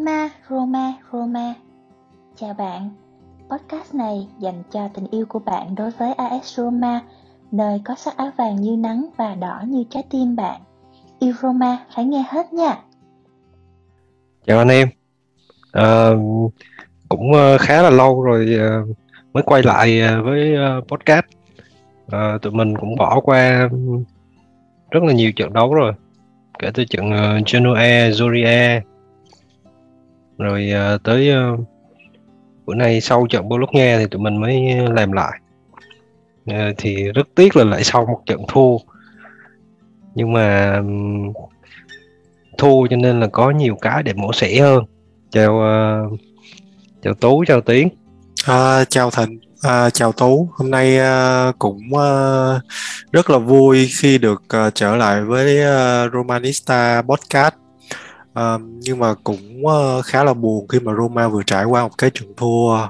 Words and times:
Roma, 0.00 0.28
Roma, 0.50 0.92
Roma. 1.12 1.54
Chào 2.36 2.54
bạn, 2.54 2.90
podcast 3.50 3.94
này 3.94 4.28
dành 4.38 4.62
cho 4.72 4.88
tình 4.94 5.06
yêu 5.10 5.26
của 5.28 5.38
bạn 5.38 5.74
đối 5.74 5.90
với 5.90 6.12
AS 6.12 6.56
Roma, 6.56 7.00
nơi 7.52 7.80
có 7.84 7.94
sắc 7.94 8.16
áo 8.16 8.30
vàng 8.36 8.56
như 8.56 8.76
nắng 8.76 9.06
và 9.16 9.34
đỏ 9.34 9.62
như 9.66 9.84
trái 9.90 10.04
tim 10.10 10.36
bạn. 10.36 10.60
Yêu 11.18 11.32
Roma 11.42 11.78
phải 11.94 12.04
nghe 12.04 12.24
hết 12.28 12.52
nha. 12.52 12.78
Chào 14.46 14.58
anh 14.58 14.68
em, 14.68 14.88
à, 15.72 16.10
cũng 17.08 17.32
ờ, 17.32 17.58
khá 17.58 17.82
là 17.82 17.90
lâu 17.90 18.22
rồi 18.22 18.56
ờ, 18.58 18.84
mới 19.32 19.42
quay 19.42 19.62
lại 19.62 20.02
với 20.24 20.56
podcast. 20.88 21.26
À, 22.08 22.38
tụi 22.42 22.52
mình 22.52 22.76
cũng 22.76 22.96
bỏ 22.96 23.20
qua 23.20 23.68
rất 24.90 25.02
là 25.02 25.12
nhiều 25.12 25.32
trận 25.36 25.52
đấu 25.52 25.74
rồi, 25.74 25.92
kể 26.58 26.70
từ 26.74 26.84
trận 26.84 27.10
Genoa, 27.52 28.10
Zoria, 28.10 28.80
rồi 30.40 30.72
uh, 30.94 31.02
tới 31.02 31.30
uh, 31.52 31.60
bữa 32.66 32.74
nay 32.74 33.00
sau 33.00 33.26
trận 33.26 33.48
Bologna 33.48 33.96
thì 33.98 34.06
tụi 34.10 34.20
mình 34.20 34.36
mới 34.36 34.76
làm 34.90 35.12
lại. 35.12 35.40
Uh, 36.50 36.74
thì 36.78 37.12
rất 37.14 37.28
tiếc 37.34 37.56
là 37.56 37.64
lại 37.64 37.84
sau 37.84 38.06
một 38.06 38.22
trận 38.26 38.40
thua. 38.48 38.76
Nhưng 40.14 40.32
mà 40.32 40.76
um, 40.76 41.32
thua 42.58 42.86
cho 42.90 42.96
nên 42.96 43.20
là 43.20 43.26
có 43.26 43.50
nhiều 43.50 43.76
cái 43.80 44.02
để 44.02 44.12
mổ 44.12 44.32
xẻ 44.32 44.60
hơn. 44.60 44.84
Chào 45.30 45.54
uh, 45.54 46.20
chào 47.02 47.14
tú 47.14 47.44
chào 47.46 47.60
tiến. 47.60 47.88
À, 48.46 48.84
chào 48.84 49.10
thịnh 49.10 49.40
à, 49.62 49.90
chào 49.90 50.12
tú. 50.12 50.48
Hôm 50.52 50.70
nay 50.70 50.98
uh, 50.98 51.58
cũng 51.58 51.80
uh, 51.94 52.62
rất 53.12 53.30
là 53.30 53.38
vui 53.38 53.88
khi 54.00 54.18
được 54.18 54.42
uh, 54.66 54.74
trở 54.74 54.96
lại 54.96 55.22
với 55.22 55.58
uh, 55.58 56.12
romanista 56.12 57.02
podcast. 57.02 57.54
Uh, 58.38 58.60
nhưng 58.80 58.98
mà 58.98 59.14
cũng 59.24 59.66
uh, 59.66 60.04
khá 60.04 60.24
là 60.24 60.34
buồn 60.34 60.68
khi 60.68 60.80
mà 60.80 60.92
Roma 60.94 61.28
vừa 61.28 61.42
trải 61.42 61.64
qua 61.64 61.82
một 61.82 61.98
cái 61.98 62.10
trận 62.10 62.28
thua 62.36 62.88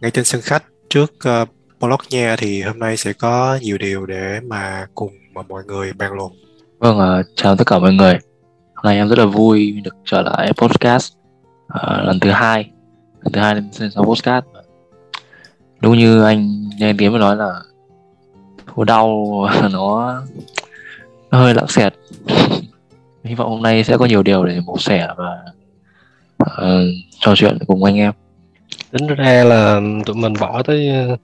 ngay 0.00 0.10
trên 0.10 0.24
sân 0.24 0.40
khách 0.44 0.64
trước 0.90 1.12
uh, 1.42 1.48
Bologna 1.80 2.36
thì 2.38 2.62
hôm 2.62 2.78
nay 2.78 2.96
sẽ 2.96 3.12
có 3.12 3.58
nhiều 3.62 3.78
điều 3.78 4.06
để 4.06 4.40
mà 4.40 4.86
cùng 4.94 5.12
mà 5.34 5.42
mọi 5.48 5.64
người 5.64 5.92
bàn 5.92 6.12
luận. 6.12 6.32
Vâng, 6.78 6.98
uh, 6.98 7.26
chào 7.36 7.56
tất 7.56 7.66
cả 7.66 7.78
mọi 7.78 7.92
người. 7.92 8.18
Hôm 8.74 8.84
nay 8.84 8.96
em 8.96 9.08
rất 9.08 9.18
là 9.18 9.26
vui 9.26 9.72
được 9.84 9.94
trở 10.04 10.22
lại 10.22 10.52
podcast 10.56 11.12
uh, 11.64 12.04
lần 12.04 12.20
thứ 12.20 12.30
hai, 12.30 12.70
lần 13.22 13.32
thứ 13.32 13.40
hai 13.40 13.54
lên 13.54 13.70
sau 13.94 14.04
podcast. 14.04 14.44
Đúng 15.80 15.98
như 15.98 16.22
anh 16.22 16.64
anh 16.80 16.96
Tiến 16.96 17.10
mới 17.10 17.20
nói 17.20 17.36
là 17.36 17.60
thua 18.66 18.84
đau 18.84 19.24
nó, 19.72 20.22
nó 21.30 21.38
hơi 21.38 21.54
lãng 21.54 21.68
xẹt 21.68 21.94
hy 23.26 23.34
vọng 23.34 23.50
hôm 23.50 23.62
nay 23.62 23.84
sẽ 23.84 23.96
có 23.96 24.04
nhiều 24.04 24.22
điều 24.22 24.44
để 24.44 24.60
mổ 24.66 24.78
xẻ 24.78 25.08
và 25.16 25.42
uh, 26.42 26.88
trò 27.20 27.34
chuyện 27.36 27.58
cùng 27.66 27.84
anh 27.84 27.96
em. 27.96 28.12
Tính 28.90 29.06
ra 29.06 29.44
là 29.44 29.80
tụi 30.06 30.16
mình 30.16 30.32
bỏ 30.40 30.62
tới 30.62 30.90
uh, 31.04 31.08
ờ, 31.10 31.16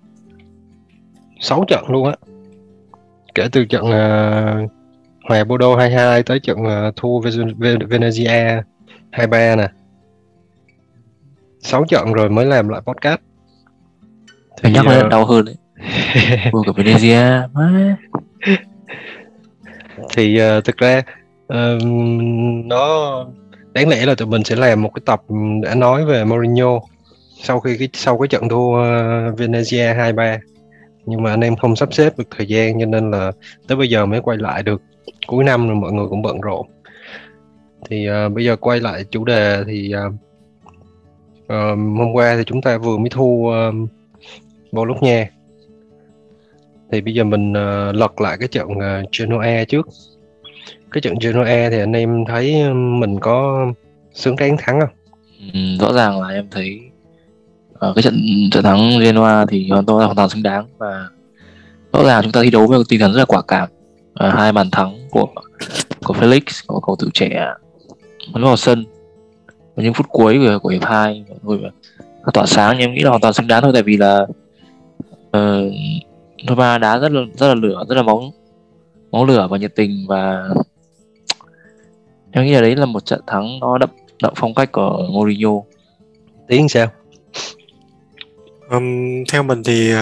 6 1.40 1.64
trận 1.68 1.84
luôn 1.88 2.06
á. 2.06 2.14
Kể 3.34 3.48
từ 3.52 3.64
trận 3.64 3.84
uh, 3.84 4.70
hòa 5.28 5.44
Bordeaux 5.44 5.78
22 5.78 6.22
tới 6.22 6.40
trận 6.40 6.58
uh, 6.58 6.96
thua 6.96 7.20
Venezia 7.20 8.62
23 9.10 9.56
nè. 9.56 9.68
6 11.60 11.84
trận 11.84 12.12
rồi 12.12 12.30
mới 12.30 12.46
làm 12.46 12.68
lại 12.68 12.80
podcast. 12.80 13.20
Thì 14.62 14.72
nhắc 14.72 14.84
uh... 15.04 15.10
đau 15.10 15.24
hơn 15.24 15.44
đấy. 15.44 15.56
Thua 16.52 16.62
cả 16.62 16.72
Venezia 16.76 17.48
má. 17.52 17.96
Thì 20.16 20.40
uh, 20.42 20.64
thực 20.64 20.76
ra 20.76 21.02
uh, 21.44 21.82
nó 22.64 23.26
đáng 23.72 23.88
lẽ 23.88 24.06
là 24.06 24.14
tụi 24.14 24.28
mình 24.28 24.44
sẽ 24.44 24.56
làm 24.56 24.82
một 24.82 24.90
cái 24.94 25.02
tập 25.06 25.22
đã 25.62 25.74
nói 25.74 26.04
về 26.04 26.24
Mourinho 26.24 26.80
sau 27.42 27.60
khi 27.60 27.76
cái 27.78 27.88
sau 27.92 28.18
cái 28.18 28.28
trận 28.28 28.48
thua 28.48 28.68
uh, 28.68 29.38
Venezia 29.40 30.14
2-3 30.14 30.38
nhưng 31.06 31.22
mà 31.22 31.30
anh 31.30 31.40
em 31.40 31.56
không 31.56 31.76
sắp 31.76 31.94
xếp 31.94 32.18
được 32.18 32.24
thời 32.30 32.46
gian 32.46 32.80
cho 32.80 32.86
nên 32.86 33.10
là 33.10 33.32
tới 33.68 33.76
bây 33.76 33.88
giờ 33.88 34.06
mới 34.06 34.20
quay 34.20 34.38
lại 34.38 34.62
được 34.62 34.82
cuối 35.26 35.44
năm 35.44 35.66
rồi 35.66 35.76
mọi 35.76 35.92
người 35.92 36.06
cũng 36.08 36.22
bận 36.22 36.40
rộn. 36.40 36.66
Thì 37.90 38.08
uh, 38.10 38.32
bây 38.32 38.44
giờ 38.44 38.56
quay 38.56 38.80
lại 38.80 39.04
chủ 39.10 39.24
đề 39.24 39.64
thì 39.66 39.94
uh, 40.06 40.12
uh, 41.42 41.78
hôm 41.98 42.12
qua 42.12 42.36
thì 42.36 42.44
chúng 42.46 42.62
ta 42.62 42.78
vừa 42.78 42.98
mới 42.98 43.08
thu 43.10 43.24
uh, 43.24 43.88
Bologna. 44.72 45.26
Thì 46.92 47.00
bây 47.00 47.14
giờ 47.14 47.24
mình 47.24 47.50
uh, 47.52 47.94
lật 47.94 48.20
lại 48.20 48.36
cái 48.38 48.48
trận 48.48 48.68
uh, 48.70 49.10
Genoa 49.18 49.64
trước 49.68 49.88
cái 50.92 51.00
trận 51.00 51.14
Genoa 51.20 51.44
e 51.44 51.70
thì 51.70 51.78
anh 51.78 51.92
em 51.92 52.24
thấy 52.28 52.72
mình 52.74 53.20
có 53.20 53.66
xứng 54.14 54.36
đáng 54.36 54.56
thắng 54.58 54.80
không? 54.80 54.90
Ừ, 55.54 55.60
rõ 55.80 55.92
ràng 55.92 56.20
là 56.20 56.28
em 56.28 56.48
thấy 56.50 56.80
ở 57.74 57.92
cái 57.94 58.02
trận 58.02 58.14
trận 58.52 58.64
thắng 58.64 58.98
Genoa 59.00 59.46
thì 59.48 59.68
hoàn 59.68 59.86
toàn 59.86 59.98
hoàn 59.98 60.16
toàn 60.16 60.28
xứng 60.28 60.42
đáng 60.42 60.66
và 60.78 61.08
rõ 61.92 62.04
ràng 62.04 62.22
chúng 62.22 62.32
ta 62.32 62.40
thi 62.42 62.50
đấu 62.50 62.66
với 62.66 62.78
một 62.78 62.84
tinh 62.88 63.00
thần 63.00 63.12
rất 63.12 63.18
là 63.18 63.24
quả 63.24 63.42
cảm 63.48 63.68
à, 64.14 64.30
hai 64.36 64.52
bàn 64.52 64.70
thắng 64.70 65.08
của 65.10 65.26
của 66.04 66.14
Felix 66.14 66.40
của 66.66 66.80
cầu 66.80 66.96
thủ 66.96 67.08
trẻ 67.14 67.46
vẫn 68.32 68.44
vào 68.44 68.56
sân 68.56 68.84
và 69.74 69.82
những 69.82 69.94
phút 69.94 70.06
cuối 70.08 70.38
của, 70.38 70.58
của 70.58 70.68
hiệp 70.68 70.84
hai 70.84 71.24
mọi 71.42 71.58
tỏa 72.34 72.46
sáng 72.46 72.76
nhưng 72.78 72.90
em 72.90 72.94
nghĩ 72.94 73.00
là 73.00 73.10
hoàn 73.10 73.20
toàn 73.20 73.34
xứng 73.34 73.46
đáng 73.46 73.62
thôi 73.62 73.70
tại 73.74 73.82
vì 73.82 73.96
là 73.96 74.26
uh, 75.36 75.72
Roma 76.48 76.78
đá 76.78 76.98
rất 76.98 77.12
là 77.12 77.20
rất 77.34 77.48
là 77.48 77.54
lửa 77.54 77.84
rất 77.88 77.94
là 77.94 78.02
máu 78.02 78.32
máu 79.12 79.24
lửa 79.24 79.46
và 79.50 79.58
nhiệt 79.58 79.74
tình 79.76 80.06
và 80.08 80.48
em 82.32 82.44
nghĩ 82.44 82.52
là 82.52 82.60
đấy 82.60 82.76
là 82.76 82.86
một 82.86 83.04
trận 83.04 83.20
thắng 83.26 83.60
nó 83.60 83.78
đậm 83.78 83.90
đậm 84.22 84.32
phong 84.36 84.54
cách 84.54 84.72
của 84.72 85.08
Mourinho. 85.10 85.50
Tiếng 86.48 86.68
sao 86.68 86.90
um, 88.70 89.24
theo 89.32 89.42
mình 89.42 89.62
thì 89.62 89.94
uh, 89.94 89.98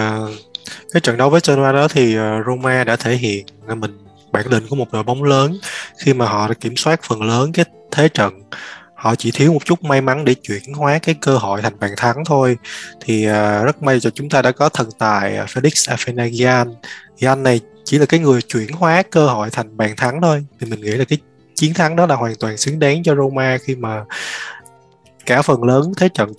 cái 0.93 1.01
trận 1.01 1.17
đấu 1.17 1.29
với 1.29 1.41
Genoa 1.47 1.71
đó 1.71 1.87
thì 1.87 2.17
uh, 2.19 2.45
Roma 2.47 2.83
đã 2.83 2.95
thể 2.95 3.15
hiện 3.15 3.45
là 3.67 3.75
mình 3.75 3.97
bản 4.31 4.47
lĩnh 4.47 4.67
của 4.69 4.75
một 4.75 4.91
đội 4.91 5.03
bóng 5.03 5.23
lớn. 5.23 5.57
Khi 5.97 6.13
mà 6.13 6.25
họ 6.25 6.47
đã 6.47 6.53
kiểm 6.53 6.75
soát 6.75 6.99
phần 7.03 7.21
lớn 7.21 7.51
cái 7.51 7.65
thế 7.91 8.09
trận 8.09 8.33
họ 8.95 9.15
chỉ 9.15 9.31
thiếu 9.31 9.53
một 9.53 9.65
chút 9.65 9.83
may 9.83 10.01
mắn 10.01 10.25
để 10.25 10.35
chuyển 10.41 10.61
hóa 10.75 10.99
cái 10.99 11.15
cơ 11.21 11.37
hội 11.37 11.61
thành 11.61 11.79
bàn 11.79 11.91
thắng 11.97 12.25
thôi. 12.25 12.57
Thì 12.99 13.27
uh, 13.27 13.65
rất 13.65 13.83
may 13.83 13.99
cho 13.99 14.09
chúng 14.09 14.29
ta 14.29 14.41
đã 14.41 14.51
có 14.51 14.69
thần 14.69 14.89
tài 14.99 15.39
uh, 15.43 15.49
Felix 15.49 15.95
Afenagian 15.95 16.73
thì 17.17 17.27
anh 17.27 17.43
này 17.43 17.59
chỉ 17.85 17.97
là 17.97 18.05
cái 18.05 18.19
người 18.19 18.41
chuyển 18.41 18.69
hóa 18.71 19.03
cơ 19.11 19.27
hội 19.27 19.49
thành 19.49 19.77
bàn 19.77 19.95
thắng 19.97 20.21
thôi. 20.21 20.45
Thì 20.59 20.67
mình 20.69 20.81
nghĩ 20.81 20.91
là 20.91 21.05
cái 21.05 21.17
chiến 21.61 21.73
thắng 21.73 21.95
đó 21.95 22.05
là 22.05 22.15
hoàn 22.15 22.33
toàn 22.39 22.57
xứng 22.57 22.79
đáng 22.79 23.03
cho 23.03 23.15
Roma 23.15 23.57
khi 23.57 23.75
mà 23.75 24.03
cả 25.25 25.41
phần 25.41 25.63
lớn 25.63 25.91
thế 25.97 26.09
trận 26.09 26.33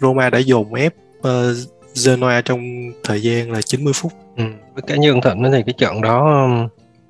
Roma 0.00 0.30
đã 0.30 0.38
dồn 0.38 0.74
ép 0.74 0.94
uh, 1.18 1.56
Genoa 2.04 2.42
trong 2.44 2.60
thời 3.04 3.22
gian 3.22 3.52
là 3.52 3.62
90 3.62 3.92
phút. 3.96 4.12
Ừ. 4.36 4.44
Với 4.74 4.98
như 4.98 5.10
ông 5.10 5.20
Thịnh 5.20 5.52
thì 5.52 5.62
cái 5.66 5.74
trận 5.78 6.00
đó 6.00 6.48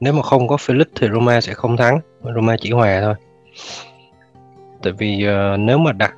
nếu 0.01 0.13
mà 0.13 0.23
không 0.23 0.49
có 0.49 0.57
Felix 0.57 0.85
thì 0.95 1.09
Roma 1.13 1.41
sẽ 1.41 1.55
không 1.55 1.77
thắng, 1.77 2.01
Roma 2.35 2.57
chỉ 2.61 2.71
hòa 2.71 3.01
thôi. 3.01 3.15
Tại 4.83 4.93
vì 4.93 5.27
uh, 5.29 5.61
nếu 5.61 5.79
mà 5.79 5.93
đặt 5.93 6.15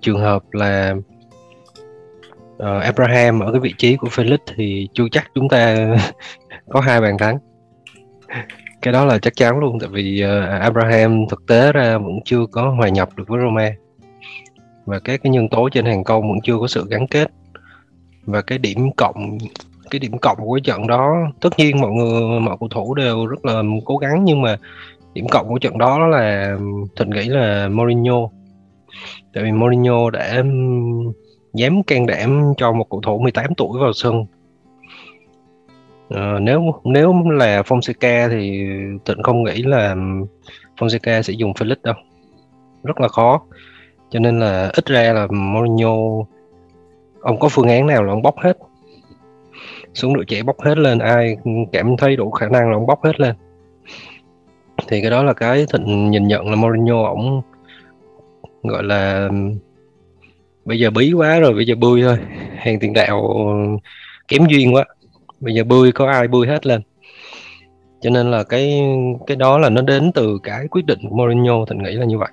trường 0.00 0.20
hợp 0.20 0.42
là 0.52 0.94
uh, 2.56 2.82
Abraham 2.82 3.40
ở 3.40 3.52
cái 3.52 3.60
vị 3.60 3.74
trí 3.78 3.96
của 3.96 4.08
Felix 4.08 4.38
thì 4.56 4.88
chưa 4.94 5.06
chắc 5.12 5.30
chúng 5.34 5.48
ta 5.48 5.76
có 6.68 6.80
hai 6.80 7.00
bàn 7.00 7.18
thắng 7.18 7.38
cái 8.82 8.92
đó 8.92 9.04
là 9.04 9.18
chắc 9.18 9.36
chắn 9.36 9.58
luôn 9.58 9.78
tại 9.80 9.88
vì 9.92 10.24
uh, 10.24 10.60
Abraham 10.60 11.24
thực 11.30 11.46
tế 11.46 11.72
ra 11.72 11.98
vẫn 11.98 12.20
chưa 12.24 12.46
có 12.46 12.70
hòa 12.70 12.88
nhập 12.88 13.08
được 13.16 13.28
với 13.28 13.40
Roma. 13.40 13.70
Và 14.84 14.98
các 14.98 15.22
cái 15.22 15.30
nhân 15.30 15.48
tố 15.48 15.68
trên 15.68 15.84
hàng 15.84 16.04
công 16.04 16.28
vẫn 16.28 16.38
chưa 16.42 16.58
có 16.60 16.66
sự 16.66 16.86
gắn 16.90 17.06
kết. 17.06 17.30
Và 18.24 18.42
cái 18.42 18.58
điểm 18.58 18.92
cộng 18.96 19.38
cái 19.90 19.98
điểm 19.98 20.18
cộng 20.18 20.36
của 20.36 20.54
cái 20.54 20.60
trận 20.60 20.86
đó 20.86 21.14
tất 21.40 21.58
nhiên 21.58 21.80
mọi 21.80 21.90
người 21.90 22.40
mọi 22.40 22.56
cầu 22.60 22.68
thủ 22.68 22.94
đều 22.94 23.26
rất 23.26 23.44
là 23.44 23.62
cố 23.84 23.96
gắng 23.96 24.24
nhưng 24.24 24.42
mà 24.42 24.56
điểm 25.14 25.26
cộng 25.30 25.48
của 25.48 25.58
trận 25.58 25.78
đó 25.78 25.98
là 25.98 26.56
thịnh 26.96 27.10
nghĩ 27.10 27.28
là 27.28 27.68
Mourinho. 27.68 28.28
Tại 29.34 29.44
vì 29.44 29.52
Mourinho 29.52 30.10
đã 30.10 30.42
dám 31.54 31.82
can 31.82 32.06
đảm 32.06 32.52
cho 32.56 32.72
một 32.72 32.86
cầu 32.90 33.00
thủ 33.00 33.18
18 33.18 33.54
tuổi 33.56 33.80
vào 33.80 33.92
sân. 33.92 34.24
Ờ, 36.14 36.38
nếu 36.40 36.74
nếu 36.84 37.14
là 37.30 37.62
Fonseca 37.62 38.28
thì 38.30 38.66
Tịnh 39.04 39.22
không 39.22 39.44
nghĩ 39.44 39.62
là 39.62 39.96
Fonseca 40.78 41.22
sẽ 41.22 41.32
dùng 41.32 41.52
Felix 41.52 41.76
đâu. 41.82 41.94
Rất 42.82 43.00
là 43.00 43.08
khó. 43.08 43.42
Cho 44.10 44.18
nên 44.18 44.40
là 44.40 44.70
ít 44.74 44.86
ra 44.86 45.12
là 45.12 45.26
Mourinho 45.30 45.96
ông 47.20 47.38
có 47.38 47.48
phương 47.48 47.68
án 47.68 47.86
nào 47.86 48.02
là 48.02 48.12
ông 48.12 48.22
bóc 48.22 48.34
hết. 48.38 48.58
Xuống 49.94 50.14
đội 50.14 50.24
trẻ 50.24 50.42
bóc 50.42 50.60
hết 50.60 50.78
lên 50.78 50.98
ai 50.98 51.36
cảm 51.72 51.96
thấy 51.96 52.16
đủ 52.16 52.30
khả 52.30 52.48
năng 52.48 52.70
là 52.70 52.76
ông 52.76 52.86
bóc 52.86 53.04
hết 53.04 53.20
lên. 53.20 53.34
Thì 54.88 55.00
cái 55.00 55.10
đó 55.10 55.22
là 55.22 55.32
cái 55.32 55.66
thịnh 55.72 56.10
nhìn 56.10 56.26
nhận 56.26 56.50
là 56.50 56.56
Mourinho 56.56 57.04
ổng 57.04 57.42
gọi 58.62 58.82
là 58.82 59.28
bây 60.64 60.78
giờ 60.78 60.90
bí 60.90 61.12
quá 61.12 61.38
rồi 61.38 61.54
bây 61.54 61.66
giờ 61.66 61.74
bươi 61.74 62.02
thôi. 62.02 62.18
Hàng 62.56 62.78
tiền 62.80 62.92
đạo 62.92 63.22
kém 64.28 64.46
duyên 64.46 64.74
quá 64.74 64.84
bây 65.42 65.54
giờ 65.54 65.64
bươi 65.64 65.92
có 65.92 66.10
ai 66.10 66.28
bươi 66.28 66.46
hết 66.46 66.66
lên? 66.66 66.82
Cho 68.00 68.10
nên 68.10 68.30
là 68.30 68.44
cái 68.44 68.82
cái 69.26 69.36
đó 69.36 69.58
là 69.58 69.70
nó 69.70 69.82
đến 69.82 70.12
từ 70.14 70.38
cái 70.42 70.68
quyết 70.70 70.86
định 70.86 70.98
của 71.10 71.16
Mourinho 71.16 71.64
thành 71.68 71.82
nghĩ 71.82 71.90
là 71.90 72.04
như 72.04 72.18
vậy. 72.18 72.28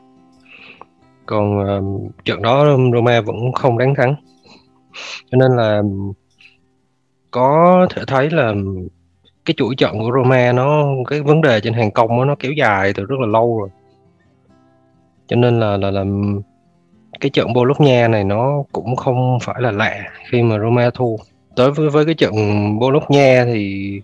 Còn 1.25 1.59
uh, 1.59 2.25
trận 2.25 2.41
đó 2.41 2.77
Roma 2.93 3.21
vẫn 3.21 3.51
không 3.53 3.77
đánh 3.77 3.95
thắng. 3.95 4.15
Cho 5.31 5.37
nên 5.37 5.55
là 5.55 5.81
có 7.31 7.87
thể 7.89 8.01
thấy 8.07 8.29
là 8.29 8.53
cái 9.45 9.53
chuỗi 9.57 9.75
trận 9.75 9.99
của 9.99 10.11
Roma 10.17 10.51
nó 10.51 10.87
cái 11.07 11.21
vấn 11.21 11.41
đề 11.41 11.61
trên 11.61 11.73
hàng 11.73 11.91
công 11.91 12.09
đó, 12.09 12.25
nó 12.25 12.35
kéo 12.39 12.51
dài 12.51 12.93
từ 12.93 13.05
rất 13.05 13.19
là 13.19 13.27
lâu 13.27 13.59
rồi. 13.59 13.69
Cho 15.27 15.35
nên 15.35 15.59
là 15.59 15.77
là 15.77 15.91
là 15.91 16.03
cái 17.19 17.29
trận 17.29 17.53
Bologna 17.53 18.07
này 18.07 18.23
nó 18.23 18.63
cũng 18.71 18.95
không 18.95 19.37
phải 19.41 19.61
là 19.61 19.71
lạ 19.71 20.03
khi 20.29 20.43
mà 20.43 20.59
Roma 20.59 20.89
thua 20.89 21.15
tới 21.59 21.71
với 21.71 21.89
với 21.89 22.05
cái 22.05 22.13
trận 22.13 22.33
Bologna 22.79 23.45
thì 23.45 24.01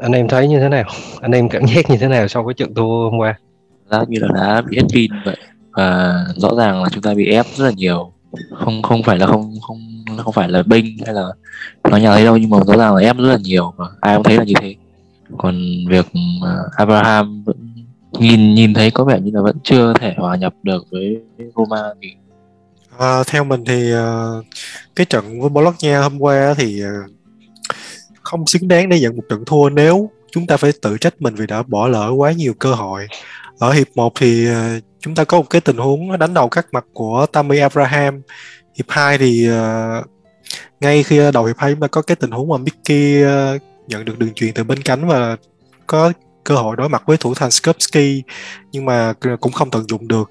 anh 0.00 0.12
em 0.12 0.28
thấy 0.28 0.48
như 0.48 0.60
thế 0.60 0.68
nào? 0.68 0.84
Anh 1.20 1.32
em 1.32 1.48
cảm 1.48 1.66
giác 1.66 1.90
như 1.90 1.96
thế 1.96 2.08
nào 2.08 2.28
sau 2.28 2.46
cái 2.46 2.54
trận 2.54 2.74
thua 2.74 3.10
hôm 3.10 3.18
qua? 3.18 3.38
Giá 3.90 4.04
như 4.08 4.18
là 4.20 4.28
đã 4.34 4.62
bị 4.62 4.76
hết 4.76 4.86
pin 4.94 5.10
vậy. 5.24 5.36
Và 5.72 6.24
rõ 6.36 6.48
ràng 6.56 6.82
là 6.82 6.88
chúng 6.92 7.02
ta 7.02 7.14
bị 7.14 7.26
ép 7.26 7.46
rất 7.54 7.64
là 7.64 7.70
nhiều. 7.76 8.12
Không 8.50 8.82
không 8.82 9.02
phải 9.02 9.18
là 9.18 9.26
không 9.26 9.54
không 9.62 9.78
không 10.16 10.32
phải 10.32 10.48
là 10.48 10.62
binh 10.62 10.96
hay 11.06 11.14
là 11.14 11.26
nói 11.90 12.00
nhà 12.00 12.10
ấy 12.10 12.24
đâu, 12.24 12.36
nhưng 12.36 12.50
mà 12.50 12.58
rõ 12.66 12.76
ràng 12.76 12.94
là 12.94 13.00
ép 13.00 13.16
rất 13.16 13.28
là 13.28 13.38
nhiều 13.42 13.72
và 13.76 13.86
ai 14.00 14.16
cũng 14.16 14.24
thấy 14.24 14.36
là 14.36 14.44
như 14.44 14.54
thế. 14.60 14.74
Còn 15.38 15.54
việc 15.88 16.06
Abraham 16.76 17.44
vẫn 17.44 17.56
nhìn 18.12 18.54
nhìn 18.54 18.74
thấy 18.74 18.90
có 18.90 19.04
vẻ 19.04 19.20
như 19.20 19.30
là 19.34 19.42
vẫn 19.42 19.56
chưa 19.62 19.92
thể 20.00 20.14
hòa 20.16 20.36
nhập 20.36 20.54
được 20.62 20.86
với 20.90 21.16
Roma 21.56 21.82
thì 22.02 22.08
À, 22.98 23.24
theo 23.26 23.44
mình 23.44 23.64
thì 23.64 23.94
uh, 23.94 24.44
cái 24.96 25.06
trận 25.06 25.40
với 25.40 25.48
Bologna 25.48 26.00
hôm 26.00 26.18
qua 26.18 26.54
thì 26.56 26.84
uh, 26.84 27.10
không 28.22 28.46
xứng 28.46 28.68
đáng 28.68 28.88
để 28.88 29.00
nhận 29.00 29.16
một 29.16 29.22
trận 29.28 29.44
thua 29.46 29.68
nếu 29.68 30.10
chúng 30.30 30.46
ta 30.46 30.56
phải 30.56 30.72
tự 30.82 30.98
trách 30.98 31.14
mình 31.22 31.34
vì 31.34 31.46
đã 31.46 31.62
bỏ 31.62 31.88
lỡ 31.88 32.10
quá 32.16 32.32
nhiều 32.32 32.54
cơ 32.58 32.74
hội. 32.74 33.06
Ở 33.58 33.72
hiệp 33.72 33.86
1 33.94 34.12
thì 34.20 34.50
uh, 34.50 34.82
chúng 35.00 35.14
ta 35.14 35.24
có 35.24 35.38
một 35.38 35.50
cái 35.50 35.60
tình 35.60 35.76
huống 35.76 36.18
đánh 36.18 36.34
đầu 36.34 36.48
cắt 36.48 36.66
mặt 36.72 36.84
của 36.92 37.26
Tammy 37.32 37.58
Abraham. 37.58 38.22
Hiệp 38.74 38.86
2 38.88 39.18
thì 39.18 39.50
uh, 39.50 40.06
ngay 40.80 41.02
khi 41.02 41.20
đầu 41.32 41.44
hiệp 41.44 41.58
2 41.58 41.72
chúng 41.72 41.80
ta 41.80 41.86
có 41.86 42.02
cái 42.02 42.16
tình 42.16 42.30
huống 42.30 42.48
mà 42.48 42.56
Mickey 42.56 43.24
uh, 43.24 43.62
nhận 43.88 44.04
được 44.04 44.18
đường 44.18 44.34
truyền 44.34 44.54
từ 44.54 44.64
bên 44.64 44.82
cánh 44.82 45.08
và 45.08 45.36
có 45.86 46.12
cơ 46.44 46.54
hội 46.54 46.76
đối 46.76 46.88
mặt 46.88 47.02
với 47.06 47.16
thủ 47.16 47.34
thành 47.34 47.50
Skupski 47.50 48.22
nhưng 48.72 48.84
mà 48.84 49.12
cũng 49.40 49.52
không 49.52 49.70
tận 49.70 49.84
dụng 49.88 50.08
được 50.08 50.30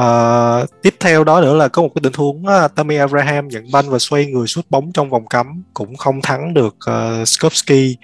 Uh, 0.00 0.82
tiếp 0.82 0.94
theo 1.00 1.24
đó 1.24 1.40
nữa 1.40 1.54
là 1.54 1.68
có 1.68 1.82
một 1.82 1.88
cái 1.94 2.00
tình 2.02 2.12
huống 2.12 2.46
ờ, 2.46 2.64
uh, 2.64 2.74
Tammy 2.74 2.96
Abraham 2.96 3.48
nhận 3.48 3.70
banh 3.72 3.90
và 3.90 3.98
xoay 3.98 4.26
người 4.26 4.46
sút 4.46 4.66
bóng 4.70 4.92
trong 4.92 5.10
vòng 5.10 5.26
cấm 5.26 5.62
cũng 5.74 5.96
không 5.96 6.22
thắng 6.22 6.54
được 6.54 6.76
ờ, 6.86 7.18
uh, 7.22 7.28
Skupski 7.28 7.96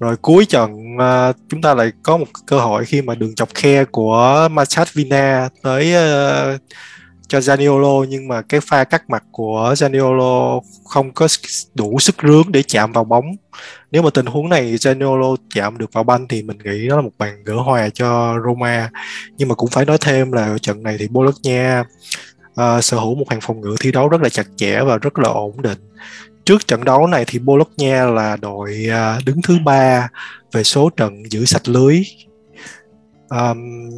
rồi 0.00 0.16
cuối 0.16 0.46
trận 0.46 0.70
uh, 0.96 1.36
chúng 1.48 1.62
ta 1.62 1.74
lại 1.74 1.92
có 2.02 2.16
một 2.16 2.26
cơ 2.46 2.58
hội 2.58 2.84
khi 2.84 3.02
mà 3.02 3.14
đường 3.14 3.34
chọc 3.34 3.48
khe 3.54 3.84
của 3.84 4.48
Machat 4.50 4.94
Vina 4.94 5.48
tới 5.62 5.94
uh, 6.54 6.60
cho 7.28 7.38
Zaniolo 7.38 8.04
nhưng 8.04 8.28
mà 8.28 8.42
cái 8.42 8.60
pha 8.60 8.84
cắt 8.84 9.10
mặt 9.10 9.24
của 9.30 9.74
Zaniolo 9.76 10.60
không 10.84 11.12
có 11.12 11.28
đủ 11.74 11.98
sức 11.98 12.16
rướng 12.22 12.52
để 12.52 12.62
chạm 12.62 12.92
vào 12.92 13.04
bóng. 13.04 13.24
Nếu 13.90 14.02
mà 14.02 14.10
tình 14.10 14.26
huống 14.26 14.48
này 14.48 14.74
Zaniolo 14.74 15.36
chạm 15.54 15.78
được 15.78 15.92
vào 15.92 16.04
banh 16.04 16.28
thì 16.28 16.42
mình 16.42 16.58
nghĩ 16.64 16.88
đó 16.88 16.96
là 16.96 17.02
một 17.02 17.10
bàn 17.18 17.44
gỡ 17.44 17.54
hòa 17.54 17.88
cho 17.88 18.34
Roma. 18.46 18.90
Nhưng 19.36 19.48
mà 19.48 19.54
cũng 19.54 19.70
phải 19.70 19.84
nói 19.84 19.98
thêm 20.00 20.32
là 20.32 20.46
ở 20.46 20.58
trận 20.58 20.82
này 20.82 20.96
thì 20.98 21.08
Bologna 21.08 21.84
uh, 22.50 22.84
sở 22.84 22.98
hữu 22.98 23.14
một 23.14 23.30
hàng 23.30 23.40
phòng 23.40 23.60
ngự 23.60 23.76
thi 23.80 23.92
đấu 23.92 24.08
rất 24.08 24.22
là 24.22 24.28
chặt 24.28 24.46
chẽ 24.56 24.80
và 24.80 24.98
rất 24.98 25.18
là 25.18 25.28
ổn 25.28 25.62
định. 25.62 25.78
Trước 26.44 26.66
trận 26.66 26.84
đấu 26.84 27.06
này 27.06 27.24
thì 27.26 27.38
Bologna 27.38 28.04
là 28.04 28.36
đội 28.36 28.86
uh, 28.88 29.24
đứng 29.24 29.42
thứ 29.42 29.58
ba 29.64 30.08
về 30.52 30.62
số 30.62 30.90
trận 30.90 31.22
giữ 31.30 31.44
sạch 31.44 31.68
lưới. 31.68 32.02
Um, 33.28 33.90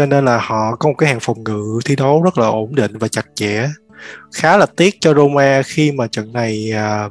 cho 0.00 0.06
nên 0.06 0.24
là 0.24 0.38
họ 0.38 0.76
có 0.76 0.88
một 0.88 0.94
cái 0.98 1.08
hàng 1.08 1.20
phòng 1.20 1.44
ngự 1.44 1.78
thi 1.84 1.96
đấu 1.96 2.22
rất 2.22 2.38
là 2.38 2.46
ổn 2.46 2.74
định 2.74 2.98
và 2.98 3.08
chặt 3.08 3.26
chẽ. 3.34 3.68
Khá 4.34 4.56
là 4.56 4.66
tiếc 4.76 5.00
cho 5.00 5.14
Roma 5.14 5.62
khi 5.66 5.92
mà 5.92 6.06
trận 6.06 6.32
này 6.32 6.72
à, 6.72 7.08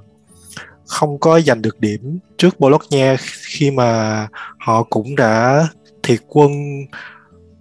không 0.87 1.19
có 1.19 1.39
giành 1.39 1.61
được 1.61 1.79
điểm 1.79 2.19
trước 2.37 2.59
Bologna 2.59 3.15
khi 3.45 3.71
mà 3.71 4.27
họ 4.59 4.83
cũng 4.83 5.15
đã 5.15 5.67
thiệt 6.03 6.19
quân 6.27 6.51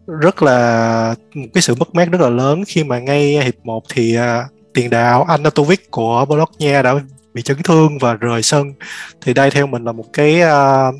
rất 0.06 0.42
là 0.42 1.14
một 1.34 1.46
cái 1.54 1.62
sự 1.62 1.74
mất 1.74 1.94
mát 1.94 2.08
rất 2.10 2.20
là 2.20 2.28
lớn 2.28 2.64
khi 2.66 2.84
mà 2.84 2.98
ngay 2.98 3.42
hiệp 3.44 3.54
1 3.64 3.82
thì 3.94 4.14
à, 4.14 4.44
tiền 4.74 4.90
đạo 4.90 5.24
Anatovic 5.24 5.90
của 5.90 6.24
Bologna 6.28 6.82
đã 6.82 6.94
bị 7.34 7.42
chấn 7.42 7.56
thương 7.64 7.98
và 7.98 8.14
rời 8.14 8.42
sân. 8.42 8.72
Thì 9.20 9.34
đây 9.34 9.50
theo 9.50 9.66
mình 9.66 9.84
là 9.84 9.92
một 9.92 10.12
cái 10.12 10.42
uh, 10.42 10.94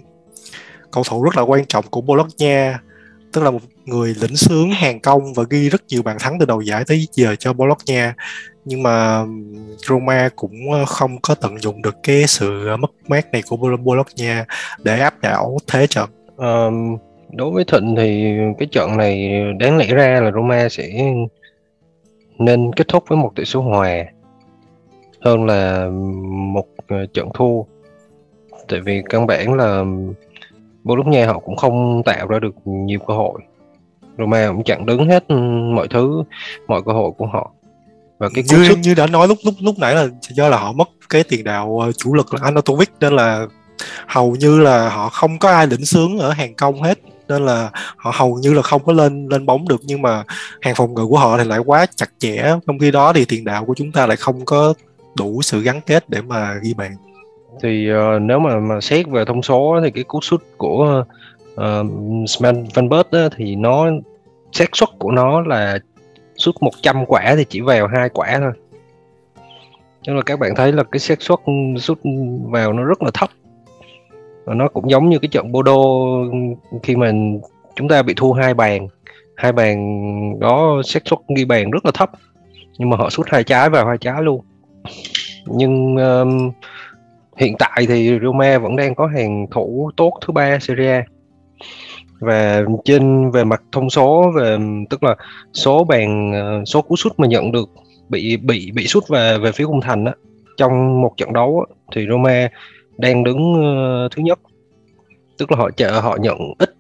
cầu 0.91 1.05
thủ 1.05 1.23
rất 1.23 1.37
là 1.37 1.43
quan 1.43 1.65
trọng 1.65 1.85
của 1.91 2.01
Bologna 2.01 2.79
tức 3.33 3.45
là 3.45 3.51
một 3.51 3.63
người 3.85 4.15
lĩnh 4.21 4.37
sướng 4.37 4.71
hàng 4.71 5.01
công 5.01 5.35
và 5.35 5.45
ghi 5.51 5.69
rất 5.69 5.83
nhiều 5.89 6.03
bàn 6.03 6.17
thắng 6.21 6.39
từ 6.41 6.47
đầu 6.47 6.61
giải 6.61 6.85
tới 6.87 7.09
giờ 7.13 7.37
cho 7.39 7.53
Bologna 7.53 8.15
nhưng 8.69 8.83
mà 8.83 9.25
Roma 9.77 10.29
cũng 10.37 10.73
ờ, 10.73 10.85
không 10.85 11.19
có 11.23 11.35
tận 11.35 11.59
dụng 11.59 11.83
được 11.83 11.97
cái 12.03 12.27
sự 12.27 12.77
mất 12.77 12.91
mát 13.09 13.33
này 13.33 13.43
của 13.49 13.57
Bologna 13.57 14.45
để 14.83 14.99
áp 15.01 15.21
đảo 15.21 15.59
thế 15.67 15.87
trận. 15.87 16.11
Um, 16.37 16.97
đối 17.33 17.51
với 17.51 17.65
Thịnh 17.65 17.95
thì 17.97 18.37
cái 18.59 18.69
trận 18.73 18.97
này 18.97 19.43
đáng 19.59 19.77
lẽ 19.77 19.87
ra 19.87 20.21
là 20.21 20.31
Roma 20.31 20.69
sẽ 20.69 21.15
nên 22.39 22.73
kết 22.77 22.89
thúc 22.89 23.05
với 23.09 23.19
một 23.19 23.33
tỷ 23.37 23.45
số 23.45 23.63
hòa 23.63 24.05
hơn 25.21 25.47
là 25.47 25.89
một 26.53 26.67
ờ, 26.89 27.07
trận 27.07 27.29
thua. 27.35 27.63
Tại 28.69 28.81
vì 28.81 29.03
căn 29.09 29.27
bản 29.27 29.55
là 29.55 29.85
Bologna 30.85 31.27
họ 31.27 31.39
cũng 31.39 31.57
không 31.57 32.03
tạo 32.05 32.27
ra 32.27 32.39
được 32.39 32.55
nhiều 32.65 32.99
cơ 33.07 33.15
hội. 33.15 33.41
Roma 34.19 34.49
cũng 34.49 34.65
chặn 34.65 34.87
đứng 34.87 35.09
hết 35.09 35.31
mọi 35.75 35.89
thứ, 35.89 36.23
mọi 36.69 36.83
cơ 36.87 36.93
hội 36.93 37.11
của 37.19 37.27
họ. 37.27 37.51
Và 38.19 38.29
cái 38.35 38.45
như, 38.49 38.69
sức... 38.69 38.79
như 38.79 38.95
đã 38.95 39.07
nói 39.07 39.29
lúc 39.29 39.39
lúc 39.45 39.55
lúc 39.61 39.79
nãy 39.79 39.95
là 39.95 40.09
do 40.31 40.49
là 40.49 40.59
họ 40.59 40.73
mất 40.73 40.89
cái 41.09 41.25
tiền 41.25 41.45
đạo 41.45 41.79
ờ, 41.83 41.93
chủ 41.93 42.15
lực 42.15 42.35
là 42.35 42.41
Anatovic 42.43 42.91
nên 43.01 43.17
là 43.17 43.47
hầu 44.07 44.37
như 44.37 44.61
là 44.61 44.89
họ 44.89 45.09
không 45.09 45.39
có 45.39 45.51
ai 45.51 45.67
lĩnh 45.67 45.85
sướng 45.85 46.19
ở 46.19 46.31
hàng 46.31 46.55
công 46.55 46.83
hết. 46.83 46.99
Nên 47.29 47.47
là 47.47 47.71
họ 47.97 48.13
hầu 48.15 48.39
như 48.39 48.55
là 48.55 48.63
không 48.63 48.85
có 48.85 48.93
lên 48.93 49.27
lên 49.29 49.47
bóng 49.47 49.69
được 49.69 49.81
nhưng 49.85 50.03
mà 50.03 50.25
hàng 50.61 50.75
phòng 50.75 50.95
ngự 50.95 51.07
của 51.07 51.19
họ 51.19 51.39
thì 51.39 51.45
lại 51.45 51.59
quá 51.59 51.87
chặt 51.97 52.11
chẽ. 52.19 52.55
Trong 52.67 52.79
khi 52.79 52.91
đó 52.91 53.13
thì 53.13 53.25
tiền 53.25 53.45
đạo 53.45 53.65
của 53.65 53.75
chúng 53.75 53.93
ta 53.93 54.07
lại 54.07 54.17
không 54.17 54.45
có 54.45 54.75
đủ 55.17 55.43
sự 55.43 55.63
gắn 55.63 55.81
kết 55.81 56.09
để 56.09 56.23
mà 56.23 56.55
ghi 56.63 56.75
bàn 56.75 56.97
thì 57.63 57.93
uh, 57.93 58.23
nếu 58.23 58.39
mà 58.39 58.59
mà 58.59 58.81
xét 58.81 59.07
về 59.09 59.25
thông 59.25 59.43
số 59.43 59.81
thì 59.85 59.91
cái 59.91 60.05
cú 60.05 60.21
sút 60.21 60.43
của 60.57 61.05
uh, 61.55 61.87
Sven 62.29 62.67
Van 62.75 62.89
Bert 62.89 63.33
thì 63.37 63.57
nó 63.57 63.87
xác 64.53 64.77
suất 64.77 64.89
của 64.99 65.11
nó 65.11 65.41
là 65.41 65.79
sút 66.37 66.55
100 66.61 67.07
quả 67.07 67.35
thì 67.37 67.45
chỉ 67.45 67.61
vào 67.61 67.87
hai 67.87 68.09
quả 68.09 68.39
thôi. 68.39 68.53
Nhưng 70.03 70.17
là 70.17 70.23
các 70.23 70.39
bạn 70.39 70.55
thấy 70.57 70.73
là 70.73 70.83
cái 70.83 70.99
xác 70.99 71.23
suất 71.23 71.39
sút 71.79 71.99
vào 72.43 72.73
nó 72.73 72.85
rất 72.85 73.03
là 73.03 73.11
thấp. 73.15 73.31
Và 74.45 74.55
nó 74.55 74.69
cũng 74.69 74.91
giống 74.91 75.09
như 75.09 75.19
cái 75.19 75.29
trận 75.29 75.53
Bodo 75.53 75.77
khi 76.83 76.97
mà 76.97 77.13
chúng 77.77 77.89
ta 77.89 78.03
bị 78.03 78.15
thua 78.17 78.33
hai 78.33 78.55
bàn. 78.55 78.89
Hai 79.37 79.53
bàn 79.53 79.79
đó 80.41 80.83
xác 80.85 81.03
suất 81.05 81.19
ghi 81.37 81.45
bàn 81.45 81.71
rất 81.71 81.85
là 81.85 81.91
thấp 81.95 82.11
nhưng 82.79 82.91
mà 82.91 82.97
họ 82.97 83.11
sút 83.11 83.27
hai 83.31 83.45
trái 83.45 83.71
vào 83.71 83.87
hai 83.87 83.99
trái 83.99 84.23
luôn. 84.23 84.45
Nhưng 85.47 85.97
um, 85.97 86.51
hiện 87.39 87.55
tại 87.59 87.87
thì 87.89 88.19
Roma 88.23 88.59
vẫn 88.59 88.77
đang 88.77 88.95
có 88.95 89.07
hàng 89.07 89.47
thủ 89.51 89.91
tốt 89.97 90.13
thứ 90.27 90.33
ba 90.33 90.59
Serie 90.59 90.93
A. 90.93 91.05
Và 92.21 92.63
trên 92.85 93.31
về 93.31 93.45
mặt 93.45 93.63
thông 93.73 93.91
số 93.91 94.33
về 94.37 94.59
tức 94.91 95.03
là 95.03 95.17
số 95.53 95.85
bàn 95.85 96.33
ờ, 96.33 96.65
số 96.65 96.83
cú 96.83 96.97
sút 96.97 97.13
mà 97.19 97.27
nhận 97.27 97.53
được 97.53 97.71
bị 98.09 98.37
bị 98.37 98.71
bị 98.75 98.87
sút 98.87 99.09
về 99.09 99.39
về 99.39 99.53
phía 99.53 99.65
khung 99.65 99.81
thành 99.81 100.05
á 100.05 100.13
trong 100.57 101.01
một 101.01 101.13
trận 101.17 101.33
đấu 101.33 101.65
á, 101.69 101.75
thì 101.95 102.07
Roma 102.11 102.49
đang 102.97 103.25
đứng 103.25 103.55
ờ, 103.65 104.09
thứ 104.11 104.23
nhất. 104.23 104.39
Tức 105.39 105.53
là 105.53 105.59
họ 105.59 105.71
chợ 105.71 106.01
họ 106.01 106.17
nhận 106.21 106.39
ít 106.59 106.71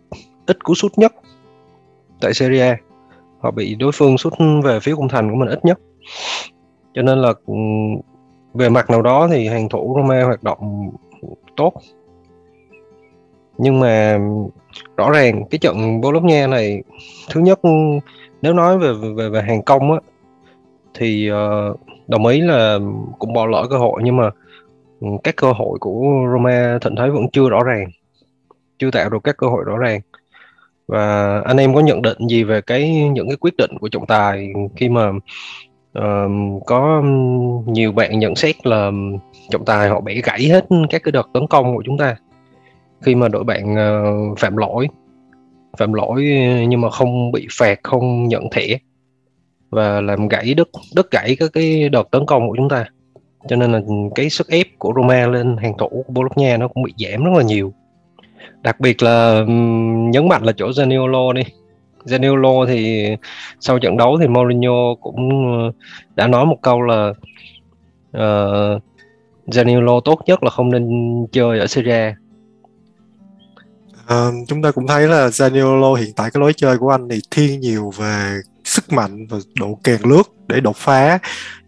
ít 0.46 0.64
cú 0.64 0.74
sút 0.74 0.92
nhất 0.96 1.12
tại 2.20 2.34
Serie 2.34 2.60
A. 2.60 2.76
Họ 3.40 3.50
bị 3.50 3.74
đối 3.74 3.92
phương 3.92 4.18
sút 4.18 4.32
về 4.64 4.80
phía 4.80 4.94
khung 4.94 5.08
thành 5.08 5.30
của 5.30 5.36
mình 5.36 5.48
ít 5.48 5.64
nhất. 5.64 5.78
Cho 6.94 7.02
nên 7.02 7.18
là 7.18 7.32
về 8.58 8.68
mặt 8.68 8.90
nào 8.90 9.02
đó 9.02 9.28
thì 9.30 9.46
hàng 9.46 9.68
thủ 9.68 9.94
Roma 9.96 10.24
hoạt 10.24 10.42
động 10.42 10.90
tốt. 11.56 11.72
Nhưng 13.58 13.80
mà 13.80 14.18
rõ 14.96 15.10
ràng 15.10 15.44
cái 15.50 15.58
trận 15.58 16.00
Bologna 16.00 16.46
này 16.46 16.82
thứ 17.30 17.40
nhất 17.40 17.60
nếu 18.42 18.52
nói 18.52 18.78
về 18.78 18.92
về, 19.16 19.28
về 19.28 19.42
hàng 19.42 19.62
công 19.62 19.92
á 19.92 19.98
thì 20.94 21.30
uh, 21.30 21.80
đồng 22.06 22.26
ý 22.26 22.40
là 22.40 22.78
cũng 23.18 23.32
bỏ 23.32 23.46
lỡ 23.46 23.66
cơ 23.70 23.78
hội 23.78 24.02
nhưng 24.04 24.16
mà 24.16 24.30
các 25.24 25.36
cơ 25.36 25.52
hội 25.52 25.78
của 25.78 26.04
Roma 26.32 26.78
thịnh 26.80 26.96
thấy 26.96 27.10
vẫn 27.10 27.30
chưa 27.32 27.48
rõ 27.48 27.64
ràng 27.64 27.90
chưa 28.78 28.90
tạo 28.90 29.10
được 29.10 29.18
các 29.24 29.36
cơ 29.36 29.46
hội 29.46 29.64
rõ 29.66 29.76
ràng. 29.76 30.00
Và 30.86 31.40
anh 31.44 31.56
em 31.56 31.74
có 31.74 31.80
nhận 31.80 32.02
định 32.02 32.18
gì 32.28 32.44
về 32.44 32.60
cái 32.60 33.08
những 33.12 33.28
cái 33.28 33.36
quyết 33.36 33.56
định 33.56 33.70
của 33.80 33.88
trọng 33.88 34.06
tài 34.06 34.52
khi 34.76 34.88
mà 34.88 35.12
uh, 35.98 36.62
có 36.66 37.02
nhiều 37.66 37.92
bạn 37.92 38.18
nhận 38.18 38.36
xét 38.36 38.66
là 38.66 38.90
trọng 39.50 39.64
tài 39.64 39.88
họ 39.88 40.00
bẻ 40.00 40.14
gãy 40.14 40.44
hết 40.44 40.66
các 40.90 41.02
cái 41.04 41.12
đợt 41.12 41.28
tấn 41.34 41.46
công 41.46 41.76
của 41.76 41.82
chúng 41.86 41.98
ta. 41.98 42.16
Khi 43.00 43.14
mà 43.14 43.28
đội 43.28 43.44
bạn 43.44 43.74
uh, 43.74 44.38
phạm 44.38 44.56
lỗi 44.56 44.88
phạm 45.78 45.92
lỗi 45.92 46.28
ờ, 46.30 46.62
nhưng 46.68 46.80
mà 46.80 46.90
không 46.90 47.32
bị 47.32 47.46
phạt 47.58 47.80
không 47.82 48.28
nhận 48.28 48.50
thẻ 48.50 48.78
và 49.70 50.00
làm 50.00 50.28
gãy 50.28 50.54
đứt 50.54 50.68
đứt 50.94 51.10
gãy 51.10 51.36
các 51.38 51.50
cái 51.52 51.88
đợt 51.88 52.10
tấn 52.10 52.26
công 52.26 52.48
của 52.48 52.54
chúng 52.56 52.68
ta. 52.68 52.84
Cho 53.48 53.56
nên 53.56 53.72
là 53.72 53.80
cái 54.14 54.30
sức 54.30 54.48
ép 54.48 54.66
của 54.78 54.92
Roma 54.96 55.26
lên 55.26 55.56
hàng 55.56 55.72
thủ 55.78 55.88
của 55.88 56.12
Bologna 56.12 56.56
nó 56.56 56.68
cũng 56.68 56.82
bị 56.82 56.94
giảm 56.98 57.24
rất 57.24 57.30
là 57.36 57.42
nhiều. 57.42 57.72
Đặc 58.62 58.80
biệt 58.80 59.02
là 59.02 59.44
nhấn 60.12 60.28
mạnh 60.28 60.42
là 60.42 60.52
chỗ 60.56 60.68
Zaniolo 60.68 61.32
đi 61.32 61.42
Zaniolo 62.08 62.66
thì 62.66 63.06
sau 63.60 63.78
trận 63.78 63.96
đấu 63.96 64.18
thì 64.20 64.26
Mourinho 64.26 64.94
cũng 65.00 65.52
ờ, 65.52 65.72
đã 66.14 66.26
nói 66.26 66.46
một 66.46 66.56
câu 66.62 66.82
là 66.82 67.08
uh, 68.16 68.82
Zaniolo 69.46 70.00
tốt 70.00 70.20
nhất 70.26 70.42
là 70.42 70.50
không 70.50 70.70
nên 70.70 70.88
chơi 71.32 71.58
ở 71.58 71.66
Syria. 71.66 71.92
À, 71.92 72.14
ờ, 74.06 74.32
chúng 74.48 74.62
ta 74.62 74.70
cũng 74.70 74.86
thấy 74.86 75.08
là 75.08 75.28
Zaniolo 75.28 75.94
hiện 75.94 76.12
tại 76.16 76.30
cái 76.30 76.40
lối 76.40 76.52
chơi 76.56 76.78
của 76.78 76.90
anh 76.90 77.08
thì 77.08 77.20
thiên 77.30 77.60
nhiều 77.60 77.90
về 77.96 78.40
sức 78.78 78.92
mạnh 78.92 79.26
và 79.26 79.38
độ 79.54 79.78
kèn 79.84 80.00
lướt 80.04 80.22
để 80.48 80.60
đột 80.60 80.76
phá. 80.76 81.18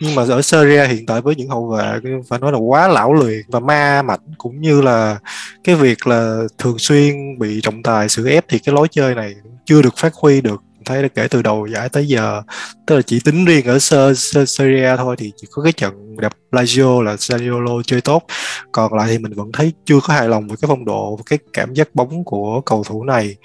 Nhưng 0.01 0.15
mà 0.15 0.25
ở 0.29 0.43
Syria 0.43 0.87
hiện 0.87 1.07
tại 1.07 1.21
với 1.21 1.35
những 1.37 1.49
hậu 1.49 1.69
vệ, 1.69 2.01
phải 2.29 2.39
nói 2.39 2.53
là 2.53 2.59
quá 2.59 2.89
lão 2.89 3.13
luyện 3.13 3.43
và 3.49 3.61
ma 3.61 4.03
mạnh 4.03 4.21
cũng 4.39 4.61
như 4.61 4.81
là 4.81 5.19
cái 5.65 5.75
việc 5.75 6.07
là 6.07 6.43
thường 6.59 6.79
xuyên 6.79 7.39
bị 7.39 7.61
trọng 7.61 7.83
tài 7.83 8.09
xử 8.09 8.29
ép 8.29 8.45
thì 8.49 8.59
cái 8.59 8.75
lối 8.75 8.89
chơi 8.91 9.15
này 9.15 9.35
chưa 9.65 9.83
được 9.83 9.97
phát 9.97 10.15
huy 10.15 10.41
được 10.41 10.63
thấy 10.85 11.03
là 11.03 11.09
kể 11.09 11.29
từ 11.29 11.43
đầu 11.43 11.67
giải 11.67 11.89
tới 11.89 12.09
giờ, 12.09 12.43
tức 12.87 12.97
là 12.97 13.03
chỉ 13.03 13.21
tính 13.25 13.45
riêng 13.45 13.67
ở 13.67 13.79
Serie 14.47 14.97
thôi 14.97 15.17
thì 15.19 15.33
chỉ 15.37 15.47
có 15.51 15.63
cái 15.63 15.73
trận 15.73 16.17
gặp 16.17 16.33
Lazio 16.51 17.01
là 17.03 17.15
Zaniolo 17.15 17.83
chơi 17.83 18.01
tốt. 18.01 18.23
Còn 18.73 18.95
lại 18.95 19.09
thì 19.11 19.19
mình 19.19 19.33
vẫn 19.35 19.53
thấy 19.53 19.73
chưa 19.85 20.01
có 20.01 20.15
hài 20.15 20.29
lòng 20.29 20.49
với 20.49 20.57
cái 20.57 20.69
phong 20.69 20.85
độ 20.85 21.17
và 21.17 21.23
cái 21.27 21.39
cảm 21.53 21.75
giác 21.75 21.95
bóng 21.95 22.25
của 22.25 22.61
cầu 22.61 22.85
thủ 22.85 23.05
này. 23.05 23.37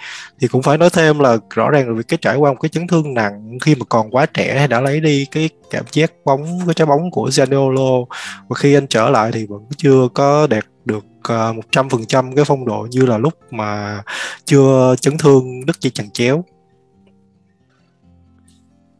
Thì 0.41 0.47
cũng 0.47 0.61
phải 0.61 0.77
nói 0.77 0.89
thêm 0.89 1.19
là 1.19 1.37
rõ 1.55 1.69
ràng 1.69 1.87
là 1.87 1.93
vì 1.93 2.03
cái 2.03 2.17
trải 2.21 2.35
qua 2.35 2.51
một 2.51 2.57
cái 2.61 2.69
chấn 2.69 2.87
thương 2.87 3.13
nặng, 3.13 3.57
khi 3.61 3.75
mà 3.75 3.85
còn 3.89 4.11
quá 4.11 4.25
trẻ 4.25 4.57
hay 4.57 4.67
đã 4.67 4.81
lấy 4.81 4.99
đi 4.99 5.25
cái 5.31 5.49
cảm 5.71 5.85
giác 5.91 6.11
bóng, 6.25 6.59
cái 6.65 6.73
trái 6.73 6.85
bóng 6.85 7.11
của 7.11 7.29
Zaniolo 7.29 8.05
và 8.47 8.55
khi 8.55 8.73
anh 8.73 8.87
trở 8.87 9.09
lại 9.09 9.31
thì 9.33 9.45
vẫn 9.45 9.61
chưa 9.77 10.07
có 10.13 10.47
đạt 10.47 10.65
được 10.85 11.05
ờ, 11.23 11.53
một 11.53 11.61
trăm 11.71 11.89
phần 11.89 12.05
trăm 12.05 12.35
cái 12.35 12.45
phong 12.45 12.65
độ 12.65 12.87
như 12.91 13.05
là 13.05 13.17
lúc 13.17 13.33
mà 13.51 14.01
chưa 14.45 14.95
chấn 15.01 15.17
thương, 15.17 15.65
đứt 15.65 15.81
dây 15.81 15.91
chằng 15.91 16.11
chéo 16.11 16.43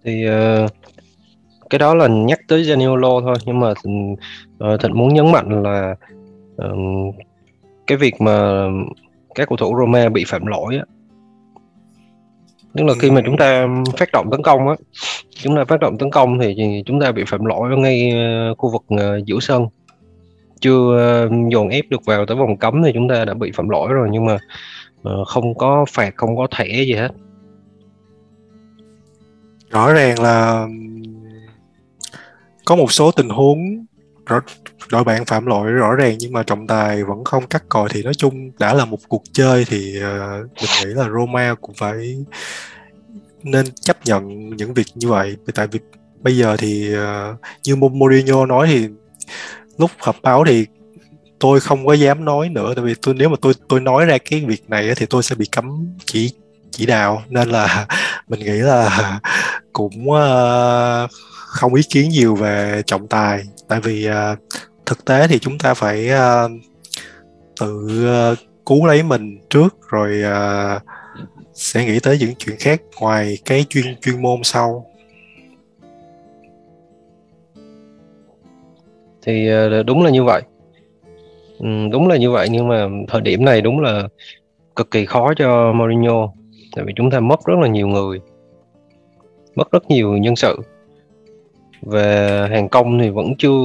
thì 0.06 0.26
uh, 0.30 0.72
cái 1.70 1.80
đó 1.80 1.96
là 1.96 2.08
nhắc 2.08 2.40
tới 2.48 2.64
Zaniolo 2.64 3.22
thôi 3.22 3.36
nhưng 3.46 3.60
mà 3.60 3.70
uh, 3.70 4.82
thịnh 4.82 4.98
muốn 4.98 5.14
nhấn 5.14 5.32
mạnh 5.32 5.64
là 5.64 5.96
uh, 6.68 7.16
cái 7.88 7.98
việc 7.98 8.22
mà 8.22 8.68
các 9.36 9.50
cầu 9.50 9.58
thủ 9.58 9.78
Roma 9.80 10.10
bị 10.10 10.24
phạm 10.28 10.46
lỗi 10.46 10.78
á 10.78 10.84
tức 12.74 12.84
là 12.84 12.94
khi 13.00 13.12
mà 13.12 13.22
chúng 13.26 13.38
ta 13.38 13.68
phát 13.98 14.10
động 14.12 14.32
tấn 14.32 14.42
công 14.42 14.68
á 14.68 14.76
chúng 15.30 15.56
ta 15.56 15.66
phát 15.66 15.80
động 15.80 15.98
tấn 15.98 16.12
công 16.12 16.40
thì 16.40 16.84
chúng 16.86 17.00
ta 17.00 17.12
bị 17.12 17.24
phạm 17.28 17.46
lỗi 17.46 17.72
ở 17.72 17.78
ngay 17.78 18.14
khu 18.58 18.70
vực 18.72 18.84
giữa 19.26 19.40
sân. 19.42 19.66
Chưa 20.60 21.30
dồn 21.52 21.70
ép 21.70 21.86
được 21.90 22.06
vào 22.06 22.26
tới 22.26 22.38
vòng 22.38 22.58
cấm 22.58 22.84
thì 22.84 22.92
chúng 22.94 23.10
ta 23.10 23.26
đã 23.26 23.34
bị 23.34 23.52
phạm 23.52 23.70
lỗi 23.70 23.94
rồi 23.94 24.10
nhưng 24.12 24.26
mà 24.26 24.38
không 25.28 25.56
có 25.56 25.86
phạt 25.90 26.16
không 26.16 26.38
có 26.38 26.48
thẻ 26.52 26.66
gì 26.66 26.94
hết 26.94 27.12
rõ 29.76 29.94
ràng 29.94 30.20
là 30.20 30.68
có 32.66 32.76
một 32.76 32.92
số 32.92 33.12
tình 33.12 33.30
huống 33.30 33.86
rõ, 34.26 34.40
đội 34.92 35.04
bạn 35.04 35.26
phạm 35.26 35.46
lỗi 35.46 35.72
rõ 35.72 35.96
ràng 35.96 36.16
nhưng 36.20 36.34
mà 36.34 36.44
trọng 36.44 36.68
tài 36.68 37.04
vẫn 37.04 37.24
không 37.24 37.48
cắt 37.48 37.64
còi 37.70 37.90
thì 37.92 38.04
nói 38.04 38.14
chung 38.14 38.52
đã 38.60 38.74
là 38.74 38.86
một 38.86 39.00
cuộc 39.08 39.24
chơi 39.32 39.66
thì 39.66 39.98
uh, 39.98 40.48
mình 40.62 40.70
nghĩ 40.82 40.94
là 40.94 41.10
Roma 41.10 41.56
cũng 41.62 41.76
phải 41.76 42.26
nên 43.44 43.66
chấp 43.82 43.98
nhận 44.06 44.50
những 44.50 44.74
việc 44.74 44.88
như 44.96 45.10
vậy. 45.10 45.36
Tại 45.56 45.68
vì 45.68 45.80
bây 46.22 46.38
giờ 46.38 46.58
thì 46.58 46.96
uh, 46.96 47.40
như 47.64 47.76
Mourinho 47.76 48.46
nói 48.46 48.68
thì 48.68 48.88
lúc 49.78 49.92
họp 49.98 50.16
báo 50.22 50.46
thì 50.46 50.66
tôi 51.40 51.60
không 51.60 51.86
có 51.86 51.94
dám 51.94 52.26
nói 52.26 52.50
nữa. 52.50 52.74
Tại 52.76 52.86
vì 52.86 52.94
tôi 53.02 53.14
nếu 53.14 53.30
mà 53.30 53.36
tôi 53.42 53.54
tôi 53.68 53.80
nói 53.80 54.06
ra 54.06 54.18
cái 54.18 54.46
việc 54.48 54.70
này 54.70 54.94
thì 54.96 55.06
tôi 55.06 55.24
sẽ 55.24 55.36
bị 55.36 55.46
cấm 55.46 55.88
chỉ 56.06 56.34
chỉ 56.72 56.86
đạo. 56.86 57.24
Nên 57.30 57.50
là 57.50 57.88
mình 58.28 58.40
nghĩ 58.40 58.52
là 58.52 59.20
cũng 59.76 60.10
uh, 60.10 61.10
không 61.48 61.74
ý 61.74 61.84
kiến 61.90 62.10
nhiều 62.10 62.36
về 62.36 62.82
trọng 62.86 63.08
tài. 63.08 63.44
Tại 63.68 63.80
vì 63.84 64.08
uh, 64.10 64.40
thực 64.86 65.06
tế 65.06 65.28
thì 65.28 65.40
chúng 65.40 65.58
ta 65.58 65.74
phải 65.74 66.10
uh, 66.14 66.52
tự 67.60 67.88
uh, 68.32 68.38
cứu 68.66 68.86
lấy 68.86 69.04
mình 69.04 69.38
trước 69.50 69.76
rồi 69.90 70.22
uh, 70.26 70.82
sẽ 71.54 71.86
nghĩ 71.86 72.00
tới 72.00 72.18
những 72.20 72.36
chuyện 72.36 72.56
khác 72.60 72.82
ngoài 73.02 73.38
cái 73.46 73.66
chuyên 73.70 73.86
chuyên 74.02 74.22
môn 74.22 74.44
sau. 74.44 74.86
Thì 79.22 79.50
đúng 79.86 80.04
là 80.04 80.10
như 80.10 80.24
vậy. 80.24 80.42
Ừ, 81.60 81.68
đúng 81.92 82.08
là 82.08 82.18
như 82.18 82.32
vậy 82.32 82.48
nhưng 82.52 82.68
mà 82.68 82.88
thời 83.08 83.22
điểm 83.22 83.46
này 83.46 83.62
đúng 83.62 83.80
là 83.80 84.08
cực 84.76 84.92
kỳ 84.92 85.06
khó 85.06 85.34
cho 85.38 85.74
Mourinho. 85.74 86.28
Tại 86.76 86.86
vì 86.86 86.94
chúng 86.96 87.12
ta 87.12 87.20
mất 87.20 87.46
rất 87.46 87.56
là 87.62 87.68
nhiều 87.68 87.88
người 87.88 88.20
mất 89.56 89.72
rất 89.72 89.90
nhiều 89.90 90.18
nhân 90.18 90.36
sự. 90.36 90.60
Về 91.82 92.48
hàng 92.50 92.70
công 92.70 93.00
thì 93.00 93.10
vẫn 93.10 93.36
chưa 93.38 93.58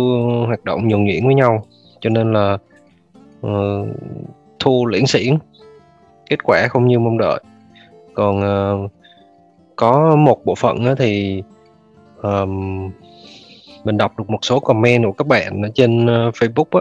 hoạt 0.46 0.64
động 0.64 0.88
nhuần 0.88 1.04
nhuyễn 1.04 1.26
với 1.26 1.34
nhau 1.34 1.64
cho 2.00 2.10
nên 2.10 2.32
là 2.32 2.58
uh, 3.46 3.88
thu 4.58 4.86
liễn 4.86 5.06
xiển 5.06 5.34
kết 6.30 6.44
quả 6.44 6.66
không 6.68 6.88
như 6.88 6.98
mong 6.98 7.18
đợi. 7.18 7.40
Còn 8.14 8.40
uh, 8.84 8.90
có 9.76 10.16
một 10.16 10.44
bộ 10.44 10.54
phận 10.54 10.96
thì 10.98 11.42
um, 12.22 12.90
mình 13.84 13.96
đọc 13.96 14.18
được 14.18 14.30
một 14.30 14.38
số 14.42 14.60
comment 14.60 15.04
của 15.04 15.12
các 15.12 15.26
bạn 15.26 15.62
ở 15.62 15.68
trên 15.74 16.04
uh, 16.04 16.34
Facebook 16.34 16.80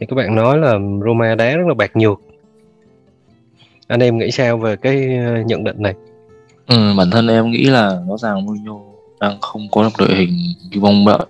thì 0.00 0.06
các 0.06 0.14
bạn 0.14 0.34
nói 0.34 0.58
là 0.58 0.78
Roma 1.06 1.34
đá 1.34 1.56
rất 1.56 1.66
là 1.68 1.74
bạc 1.74 1.96
nhược. 1.96 2.20
Anh 3.88 4.00
em 4.00 4.18
nghĩ 4.18 4.30
sao 4.30 4.58
về 4.58 4.76
cái 4.76 5.18
nhận 5.46 5.64
định 5.64 5.82
này? 5.82 5.94
Ừ, 6.68 6.94
bản 6.96 7.10
thân 7.10 7.26
em 7.26 7.50
nghĩ 7.50 7.64
là 7.64 8.00
rõ 8.08 8.16
ràng 8.18 8.46
Mourinho 8.46 8.74
đang 9.20 9.40
không 9.40 9.68
có 9.70 9.82
một 9.82 9.90
đội 9.98 10.14
hình 10.14 10.38
như 10.70 10.80
mong 10.80 11.06
đợi. 11.06 11.26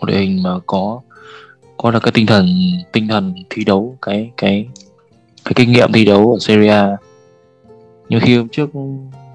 Một 0.00 0.06
đội 0.06 0.16
hình 0.16 0.42
mà 0.42 0.50
có 0.66 1.00
có 1.76 1.90
được 1.90 2.02
cái 2.02 2.12
tinh 2.12 2.26
thần 2.26 2.48
tinh 2.92 3.08
thần 3.08 3.34
thi 3.50 3.64
đấu 3.64 3.96
cái 4.02 4.30
cái 4.36 4.66
cái 5.44 5.52
kinh 5.56 5.72
nghiệm 5.72 5.92
thi 5.92 6.04
đấu 6.04 6.32
ở 6.32 6.38
Serie 6.40 6.70
A. 6.70 6.96
Nhưng 8.08 8.20
khi 8.20 8.38
trước 8.52 8.70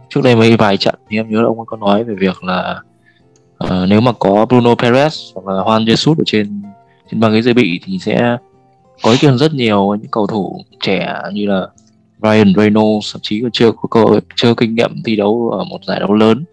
trước 0.10 0.22
đây 0.24 0.36
mấy 0.36 0.58
vài 0.58 0.77
trận 0.77 0.96
thì 1.10 1.17
em 1.17 1.29
nhớ 1.29 1.41
là 1.41 1.48
ông 1.48 1.65
có 1.65 1.77
nói 1.77 2.03
về 2.03 2.13
việc 2.13 2.43
là 2.43 2.81
uh, 3.63 3.72
nếu 3.88 4.01
mà 4.01 4.12
có 4.19 4.46
Bruno 4.46 4.74
Perez 4.74 5.31
hoặc 5.36 5.53
là 5.53 5.63
Juan 5.63 5.86
Jesus 5.86 6.15
ở 6.17 6.24
trên 6.25 6.62
trên 7.12 7.19
băng 7.19 7.34
ghế 7.34 7.41
dự 7.41 7.53
bị 7.53 7.79
thì 7.84 8.00
sẽ 8.00 8.38
có 9.03 9.12
ý 9.12 9.17
kiến 9.17 9.38
rất 9.38 9.53
nhiều 9.53 9.96
những 9.96 10.12
cầu 10.12 10.27
thủ 10.27 10.62
trẻ 10.79 11.13
như 11.34 11.46
là 11.46 11.67
Ryan 12.23 12.53
Reynolds 12.57 13.13
thậm 13.13 13.19
chí 13.23 13.41
còn 13.41 13.51
chưa 13.51 13.71
có 13.71 13.88
cơ 13.91 14.19
chưa 14.35 14.53
kinh 14.53 14.75
nghiệm 14.75 15.03
thi 15.05 15.15
đấu 15.15 15.49
ở 15.49 15.63
một 15.63 15.79
giải 15.88 15.99
đấu 15.99 16.13
lớn 16.13 16.43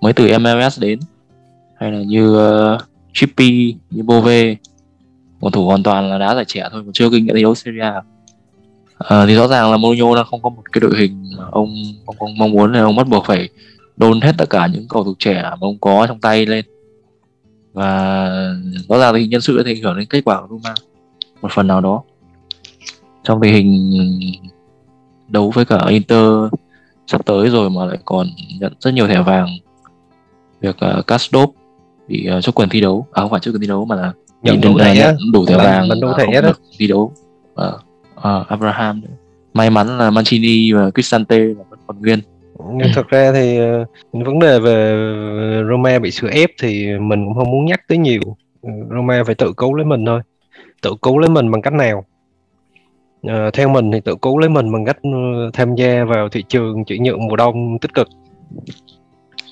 mới 0.00 0.12
từ 0.12 0.38
MLS 0.38 0.80
đến. 0.80 0.98
Hay 1.78 1.92
là 1.92 1.98
như 1.98 2.36
uh, 2.74 2.80
Chippy 3.12 3.74
như 3.90 4.02
Bove 4.02 4.56
cầu 5.40 5.50
thủ 5.50 5.66
hoàn 5.66 5.82
toàn 5.82 6.10
là 6.10 6.18
đá 6.18 6.34
giải 6.34 6.44
trẻ 6.44 6.68
thôi 6.72 6.82
còn 6.84 6.92
chưa 6.92 7.10
kinh 7.10 7.26
nghiệm 7.26 7.36
thi 7.36 7.42
đấu 7.42 7.54
Serie 7.54 7.82
A. 7.82 8.02
À, 8.98 9.26
thì 9.26 9.34
rõ 9.34 9.48
ràng 9.48 9.70
là 9.70 9.76
Mourinho 9.76 10.14
đang 10.16 10.24
không 10.24 10.42
có 10.42 10.48
một 10.48 10.62
cái 10.72 10.80
đội 10.80 10.92
hình 10.98 11.30
mà 11.38 11.44
ông 11.50 11.74
ông, 12.06 12.16
ông 12.18 12.38
mong 12.38 12.50
muốn 12.50 12.72
là 12.72 12.80
ông 12.80 12.96
bắt 12.96 13.08
buộc 13.08 13.24
phải 13.26 13.48
đôn 13.96 14.20
hết 14.20 14.32
tất 14.38 14.50
cả 14.50 14.66
những 14.66 14.88
cầu 14.88 15.04
thủ 15.04 15.14
trẻ 15.18 15.42
mà 15.42 15.56
ông 15.60 15.78
có 15.80 16.06
trong 16.08 16.20
tay 16.20 16.46
lên. 16.46 16.64
Và 17.72 18.28
rõ 18.88 18.98
ràng 18.98 19.14
thì 19.14 19.26
nhân 19.26 19.40
sự 19.40 19.62
sẽ 19.64 19.70
ảnh 19.70 19.82
hưởng 19.82 19.96
đến 19.96 20.06
kết 20.10 20.20
quả 20.24 20.40
của 20.40 20.46
Roma 20.50 20.74
một 21.42 21.52
phần 21.52 21.66
nào 21.66 21.80
đó. 21.80 22.02
Trong 23.24 23.40
tình 23.40 23.54
hình 23.54 23.90
đấu 25.30 25.50
với 25.54 25.64
cả 25.64 25.78
Inter 25.88 26.26
sắp 27.06 27.26
tới 27.26 27.48
rồi 27.48 27.70
mà 27.70 27.84
lại 27.84 27.98
còn 28.04 28.26
nhận 28.60 28.72
rất 28.80 28.90
nhiều 28.94 29.06
thẻ 29.06 29.22
vàng. 29.22 29.48
Việc 30.60 30.76
uh, 30.98 31.06
Castro 31.06 31.46
bị 32.08 32.28
uh, 32.38 32.44
cho 32.44 32.52
quyền 32.52 32.68
thi 32.68 32.80
đấu 32.80 33.06
à 33.12 33.22
không 33.22 33.30
phải 33.30 33.40
trước 33.40 33.50
quyền 33.52 33.60
thi 33.60 33.66
đấu 33.66 33.84
mà 33.84 33.96
là 33.96 34.12
nhận 34.42 34.60
đủ 34.60 34.78
thẻ 34.78 34.94
nhận 34.94 35.16
đủ 35.32 35.46
thẻ 35.46 35.56
vàng 35.56 35.88
mình 35.88 36.00
đủ 36.00 36.08
thẻ 36.18 36.42
được 36.42 36.60
thi 36.78 36.86
đấu. 36.86 37.12
Uh, 37.52 37.74
uh, 38.16 38.48
Abraham 38.48 39.02
may 39.54 39.70
mắn 39.70 39.98
là 39.98 40.10
Mancini 40.10 40.72
và 40.72 40.90
Cristante 40.90 41.38
là 41.38 41.64
vẫn 41.70 41.78
còn 41.86 42.00
nguyên. 42.00 42.18
Nhưng 42.72 42.88
thật 42.94 43.08
ra 43.08 43.32
thì 43.32 43.58
uh, 43.60 43.88
vấn 44.12 44.38
đề 44.38 44.60
về 44.60 44.96
Roma 45.70 45.98
bị 45.98 46.10
sửa 46.10 46.28
ép 46.28 46.50
thì 46.60 46.86
mình 46.98 47.24
cũng 47.24 47.34
không 47.34 47.50
muốn 47.50 47.64
nhắc 47.64 47.80
tới 47.88 47.98
nhiều. 47.98 48.20
Roma 48.90 49.22
phải 49.26 49.34
tự 49.34 49.52
cứu 49.56 49.74
lấy 49.74 49.86
mình 49.86 50.06
thôi. 50.06 50.20
Tự 50.82 50.94
cứu 51.02 51.18
lấy 51.18 51.30
mình 51.30 51.50
bằng 51.50 51.62
cách 51.62 51.72
nào 51.72 52.04
uh, 53.26 53.54
theo 53.54 53.68
mình 53.68 53.92
thì 53.92 54.00
tự 54.00 54.16
cứu 54.22 54.38
lấy 54.38 54.48
mình 54.48 54.72
bằng 54.72 54.84
cách 54.84 54.98
uh, 55.08 55.54
tham 55.54 55.74
gia 55.74 56.04
vào 56.04 56.28
thị 56.28 56.44
trường 56.48 56.84
chuyển 56.84 57.02
nhượng 57.02 57.26
mùa 57.26 57.36
đông 57.36 57.78
tích 57.78 57.94
cực. 57.94 58.08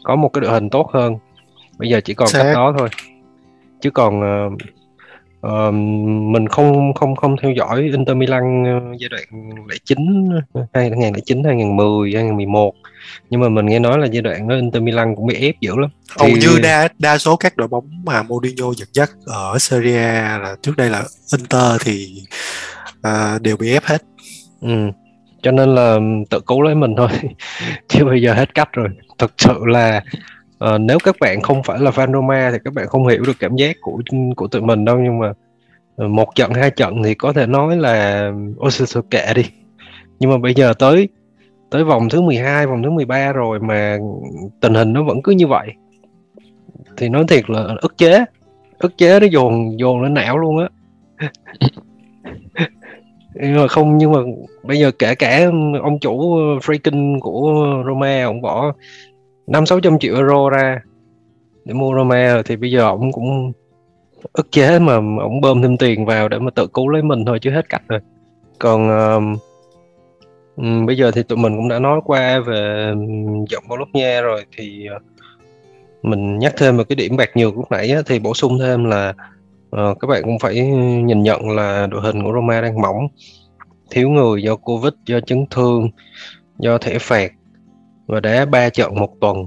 Có 0.04 0.16
một 0.16 0.28
cái 0.28 0.40
đội 0.40 0.50
hình 0.50 0.70
tốt 0.70 0.90
hơn. 0.92 1.16
Bây 1.78 1.88
giờ 1.88 2.00
chỉ 2.00 2.14
còn 2.14 2.28
Xác. 2.28 2.42
cách 2.42 2.54
đó 2.54 2.74
thôi. 2.78 2.88
Chứ 3.80 3.90
còn 3.90 4.20
uh, 4.20 4.52
Ờ, 5.40 5.70
mình 5.70 6.48
không 6.48 6.94
không 6.94 7.16
không 7.16 7.36
theo 7.42 7.52
dõi 7.52 7.88
Inter 7.92 8.16
Milan 8.16 8.64
ờ, 8.64 8.80
giai 8.98 9.08
đoạn 9.08 9.50
09 9.84 9.98
2009 10.72 11.44
2010 11.44 12.12
2011 12.14 12.74
nhưng 13.30 13.40
mà 13.40 13.48
mình 13.48 13.66
nghe 13.66 13.78
nói 13.78 13.98
là 13.98 14.06
giai 14.06 14.22
đoạn 14.22 14.48
đó 14.48 14.54
Inter 14.54 14.82
Milan 14.82 15.16
cũng 15.16 15.26
bị 15.26 15.34
ép 15.34 15.60
dữ 15.60 15.76
lắm. 15.76 15.90
Hầu 16.18 16.28
như 16.28 16.58
đa 16.62 16.88
đa 16.98 17.18
số 17.18 17.36
các 17.36 17.56
đội 17.56 17.68
bóng 17.68 18.04
mà 18.04 18.22
Mourinho 18.22 18.72
dẫn 18.76 18.88
dắt 18.92 19.10
ở 19.26 19.58
Serie 19.58 19.98
A 19.98 20.38
là 20.38 20.56
trước 20.62 20.76
đây 20.76 20.90
là 20.90 21.04
Inter 21.32 21.82
thì 21.84 22.22
uh, 23.06 23.42
đều 23.42 23.56
bị 23.56 23.72
ép 23.72 23.82
hết. 23.84 24.02
Ừ. 24.60 24.90
cho 25.42 25.50
nên 25.50 25.74
là 25.74 25.98
tự 26.30 26.40
cứu 26.40 26.62
lấy 26.62 26.74
mình 26.74 26.94
thôi. 26.96 27.08
Chứ 27.88 28.04
bây 28.04 28.22
giờ 28.22 28.34
hết 28.34 28.54
cách 28.54 28.68
rồi. 28.72 28.88
Thật 29.18 29.32
sự 29.38 29.54
là 29.66 30.02
uh, 30.64 30.80
nếu 30.80 30.98
các 31.04 31.16
bạn 31.20 31.40
không 31.40 31.62
phải 31.62 31.78
là 31.78 31.90
fan 31.90 32.12
Roma 32.12 32.50
thì 32.52 32.58
các 32.64 32.74
bạn 32.74 32.88
không 32.88 33.06
hiểu 33.06 33.22
được 33.26 33.36
cảm 33.38 33.56
giác 33.56 33.76
của 33.80 34.00
của 34.36 34.46
tụi 34.46 34.62
mình 34.62 34.84
đâu. 34.84 34.98
Nhưng 34.98 35.18
mà 35.18 35.32
uh, 36.04 36.10
một 36.10 36.34
trận 36.34 36.52
hai 36.54 36.70
trận 36.70 37.02
thì 37.04 37.14
có 37.14 37.32
thể 37.32 37.46
nói 37.46 37.76
là 37.76 38.30
ôi 38.56 38.70
sao 38.70 39.02
kệ 39.10 39.34
đi. 39.34 39.44
Nhưng 40.20 40.30
mà 40.30 40.38
bây 40.38 40.54
giờ 40.54 40.74
tới 40.78 41.08
tới 41.70 41.84
vòng 41.84 42.08
thứ 42.08 42.20
12, 42.20 42.66
vòng 42.66 42.82
thứ 42.82 42.90
13 42.90 43.32
rồi 43.32 43.60
mà 43.60 43.98
tình 44.60 44.74
hình 44.74 44.92
nó 44.92 45.02
vẫn 45.02 45.22
cứ 45.22 45.32
như 45.32 45.46
vậy. 45.46 45.72
Thì 46.96 47.08
nói 47.08 47.24
thiệt 47.28 47.50
là 47.50 47.76
ức 47.80 47.98
chế 47.98 48.24
ức 48.78 48.98
chế 48.98 49.20
nó 49.20 49.26
dồn 49.26 49.80
dồn 49.80 50.02
lên 50.02 50.14
não 50.14 50.38
luôn 50.38 50.58
á 50.58 50.68
nhưng 53.34 53.56
mà 53.56 53.68
không 53.68 53.98
nhưng 53.98 54.12
mà 54.12 54.18
bây 54.62 54.78
giờ 54.78 54.90
kể 54.90 55.14
cả 55.14 55.50
ông 55.82 55.98
chủ 56.00 56.36
freaking 56.36 57.20
của 57.20 57.64
Roma 57.86 58.24
ông 58.24 58.40
bỏ 58.40 58.72
năm 59.46 59.66
sáu 59.66 59.80
trăm 59.80 59.98
triệu 59.98 60.14
euro 60.14 60.48
ra 60.48 60.80
để 61.64 61.74
mua 61.74 61.94
Roma 61.96 62.42
thì 62.44 62.56
bây 62.56 62.70
giờ 62.70 62.82
ông 62.82 63.12
cũng 63.12 63.52
ức 64.32 64.52
chế 64.52 64.78
mà 64.78 64.94
ông 65.20 65.40
bơm 65.40 65.62
thêm 65.62 65.76
tiền 65.76 66.06
vào 66.06 66.28
để 66.28 66.38
mà 66.38 66.50
tự 66.50 66.66
cứu 66.66 66.88
lấy 66.88 67.02
mình 67.02 67.24
thôi 67.24 67.38
chứ 67.38 67.50
hết 67.50 67.68
cách 67.68 67.82
rồi. 67.88 68.00
Còn 68.58 68.88
um, 68.88 69.36
um, 70.56 70.86
bây 70.86 70.96
giờ 70.96 71.10
thì 71.10 71.22
tụi 71.22 71.38
mình 71.38 71.56
cũng 71.56 71.68
đã 71.68 71.78
nói 71.78 72.00
qua 72.04 72.40
về 72.40 72.90
um, 72.90 73.44
giọng 73.44 73.64
Bologna 73.68 74.20
rồi 74.20 74.44
thì 74.56 74.86
uh, 74.96 75.02
mình 76.02 76.38
nhắc 76.38 76.54
thêm 76.56 76.76
một 76.76 76.82
cái 76.88 76.96
điểm 76.96 77.16
bạc 77.16 77.36
nhược 77.36 77.56
lúc 77.56 77.70
nãy 77.70 77.90
á, 77.90 78.02
thì 78.06 78.18
bổ 78.18 78.34
sung 78.34 78.58
thêm 78.58 78.84
là 78.84 79.14
Ờ, 79.70 79.94
các 80.00 80.06
bạn 80.06 80.22
cũng 80.24 80.38
phải 80.38 80.66
nhìn 81.04 81.22
nhận 81.22 81.50
là 81.50 81.86
đội 81.86 82.00
hình 82.02 82.22
của 82.22 82.32
Roma 82.32 82.60
đang 82.60 82.80
mỏng, 82.80 83.08
thiếu 83.90 84.08
người 84.08 84.42
do 84.42 84.56
Covid, 84.56 84.92
do 85.06 85.20
chấn 85.20 85.46
thương, 85.50 85.88
do 86.58 86.78
thẻ 86.78 86.98
phạt 86.98 87.32
và 88.06 88.20
đá 88.20 88.44
ba 88.44 88.68
trận 88.70 88.94
một 88.94 89.14
tuần. 89.20 89.46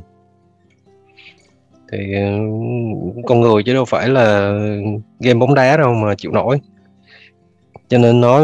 Thì 1.92 2.14
ừ, 2.14 2.30
con 3.26 3.42
người 3.42 3.64
chứ 3.64 3.74
đâu 3.74 3.86
phải 3.86 4.10
là 4.10 4.54
game 5.20 5.40
bóng 5.40 5.54
đá 5.54 5.78
đâu 5.78 5.94
mà 5.94 6.16
chịu 6.16 6.32
nổi. 6.32 6.60
Cho 7.88 7.98
nên 7.98 8.22
nói 8.22 8.44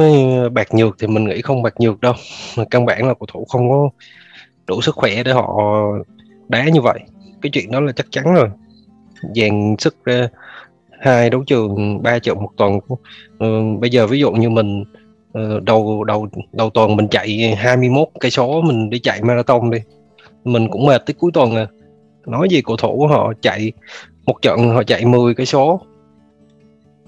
bạc 0.50 0.74
nhược 0.74 0.96
thì 1.00 1.08
mình 1.08 1.24
nghĩ 1.24 1.42
không 1.42 1.62
bạc 1.62 1.74
nhược 1.80 2.00
đâu, 2.02 2.14
mà 2.58 2.64
căn 2.70 2.86
bản 2.86 3.08
là 3.08 3.14
cầu 3.14 3.28
thủ 3.34 3.46
không 3.46 3.70
có 3.70 3.90
đủ 4.68 4.82
sức 4.82 4.96
khỏe 4.96 5.24
để 5.24 5.32
họ 5.32 5.58
đá 6.48 6.64
như 6.64 6.82
vậy. 6.82 7.00
Cái 7.42 7.50
chuyện 7.54 7.72
đó 7.72 7.80
là 7.80 7.92
chắc 7.92 8.06
chắn 8.10 8.34
rồi. 8.34 8.50
Dàn 9.36 9.76
sức 9.80 9.96
ra 10.06 10.28
hai 11.00 11.30
đấu 11.30 11.44
trường 11.48 12.04
ba 12.04 12.20
trận 12.20 12.42
một 12.42 12.50
tuần. 12.58 12.80
Ờ, 13.40 13.48
bây 13.80 13.90
giờ 13.90 14.08
ví 14.08 14.20
dụ 14.20 14.32
như 14.32 14.50
mình 14.50 14.84
ờ, 15.34 15.60
đầu 15.60 16.04
đầu 16.04 16.28
đầu 16.52 16.70
tuần 16.70 16.96
mình 16.96 17.08
chạy 17.08 17.56
21 17.58 18.08
cây 18.20 18.32
số, 18.32 18.62
mình 18.62 18.90
đi 18.90 19.00
chạy 19.00 19.22
marathon 19.22 19.72
đi. 19.72 19.80
Mình 20.44 20.68
cũng 20.70 20.86
mệt 20.86 21.06
tới 21.06 21.14
cuối 21.14 21.32
tuần 21.34 21.56
à. 21.56 21.68
Nói 22.26 22.48
gì 22.52 22.62
cầu 22.62 22.78
thủ 22.78 23.08
họ 23.10 23.34
chạy 23.42 23.72
một 24.26 24.42
trận 24.42 24.70
họ 24.70 24.84
chạy 24.84 25.06
10 25.06 25.34
cây 25.36 25.46
số. 25.46 25.82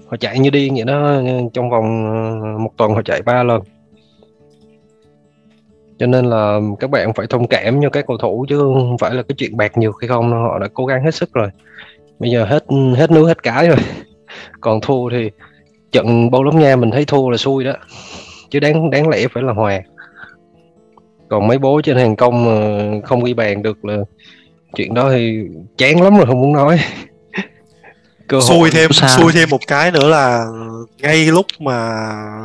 Họ 0.06 0.16
chạy 0.16 0.38
như 0.38 0.50
điên 0.50 0.74
vậy 0.74 0.84
đó, 0.84 1.22
trong 1.52 1.70
vòng 1.70 2.06
ờ, 2.42 2.58
một 2.58 2.70
tuần 2.76 2.94
họ 2.94 3.02
chạy 3.02 3.22
ba 3.22 3.42
lần. 3.42 3.62
Cho 5.98 6.06
nên 6.06 6.24
là 6.24 6.60
các 6.80 6.90
bạn 6.90 7.12
phải 7.14 7.26
thông 7.26 7.48
cảm 7.48 7.82
cho 7.82 7.90
các 7.90 8.06
cầu 8.06 8.18
thủ 8.18 8.46
chứ 8.48 8.58
không 8.58 8.98
phải 8.98 9.14
là 9.14 9.22
cái 9.22 9.34
chuyện 9.38 9.56
bạc 9.56 9.78
nhiều 9.78 9.92
hay 10.00 10.08
không 10.08 10.30
họ 10.30 10.58
đã 10.58 10.68
cố 10.74 10.86
gắng 10.86 11.04
hết 11.04 11.14
sức 11.14 11.32
rồi 11.32 11.48
bây 12.20 12.30
giờ 12.30 12.44
hết 12.44 12.64
hết 12.96 13.10
nước 13.10 13.26
hết 13.26 13.42
cái 13.42 13.68
rồi. 13.68 13.78
Còn 14.60 14.80
thua 14.80 15.10
thì 15.10 15.30
trận 15.92 16.30
bao 16.30 16.42
lắm 16.42 16.58
nha 16.58 16.76
mình 16.76 16.90
thấy 16.90 17.04
thua 17.04 17.30
là 17.30 17.36
xui 17.36 17.64
đó. 17.64 17.72
Chứ 18.50 18.60
đáng 18.60 18.90
đáng 18.90 19.08
lẽ 19.08 19.28
phải 19.28 19.42
là 19.42 19.52
hòa. 19.52 19.80
Còn 21.28 21.46
mấy 21.46 21.58
bố 21.58 21.80
trên 21.84 21.96
hàng 21.96 22.16
công 22.16 22.44
mà 22.44 23.00
không 23.04 23.24
ghi 23.24 23.34
bàn 23.34 23.62
được 23.62 23.84
là 23.84 23.96
chuyện 24.76 24.94
đó 24.94 25.10
thì 25.10 25.42
chán 25.76 26.02
lắm 26.02 26.16
rồi 26.16 26.26
không 26.26 26.40
muốn 26.40 26.52
nói. 26.52 26.80
Cơ 28.28 28.40
xui 28.40 28.70
thêm 28.70 28.92
xa. 28.92 29.08
xui 29.08 29.32
thêm 29.32 29.48
một 29.50 29.60
cái 29.66 29.90
nữa 29.90 30.08
là 30.08 30.46
ngay 30.98 31.26
lúc 31.26 31.46
mà 31.58 31.72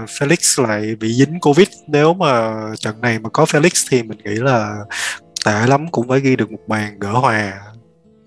Felix 0.06 0.68
lại 0.68 0.96
bị 1.00 1.14
dính 1.14 1.40
Covid 1.40 1.68
nếu 1.88 2.14
mà 2.14 2.54
trận 2.80 3.02
này 3.02 3.20
mà 3.20 3.30
có 3.30 3.44
Felix 3.44 3.88
thì 3.92 4.04
mình 4.04 4.18
nghĩ 4.24 4.36
là 4.36 4.76
tệ 5.46 5.68
lắm 5.68 5.88
cũng 5.92 6.08
phải 6.08 6.20
ghi 6.20 6.36
được 6.36 6.52
một 6.52 6.60
bàn 6.68 7.00
gỡ 7.00 7.12
hòa. 7.12 7.54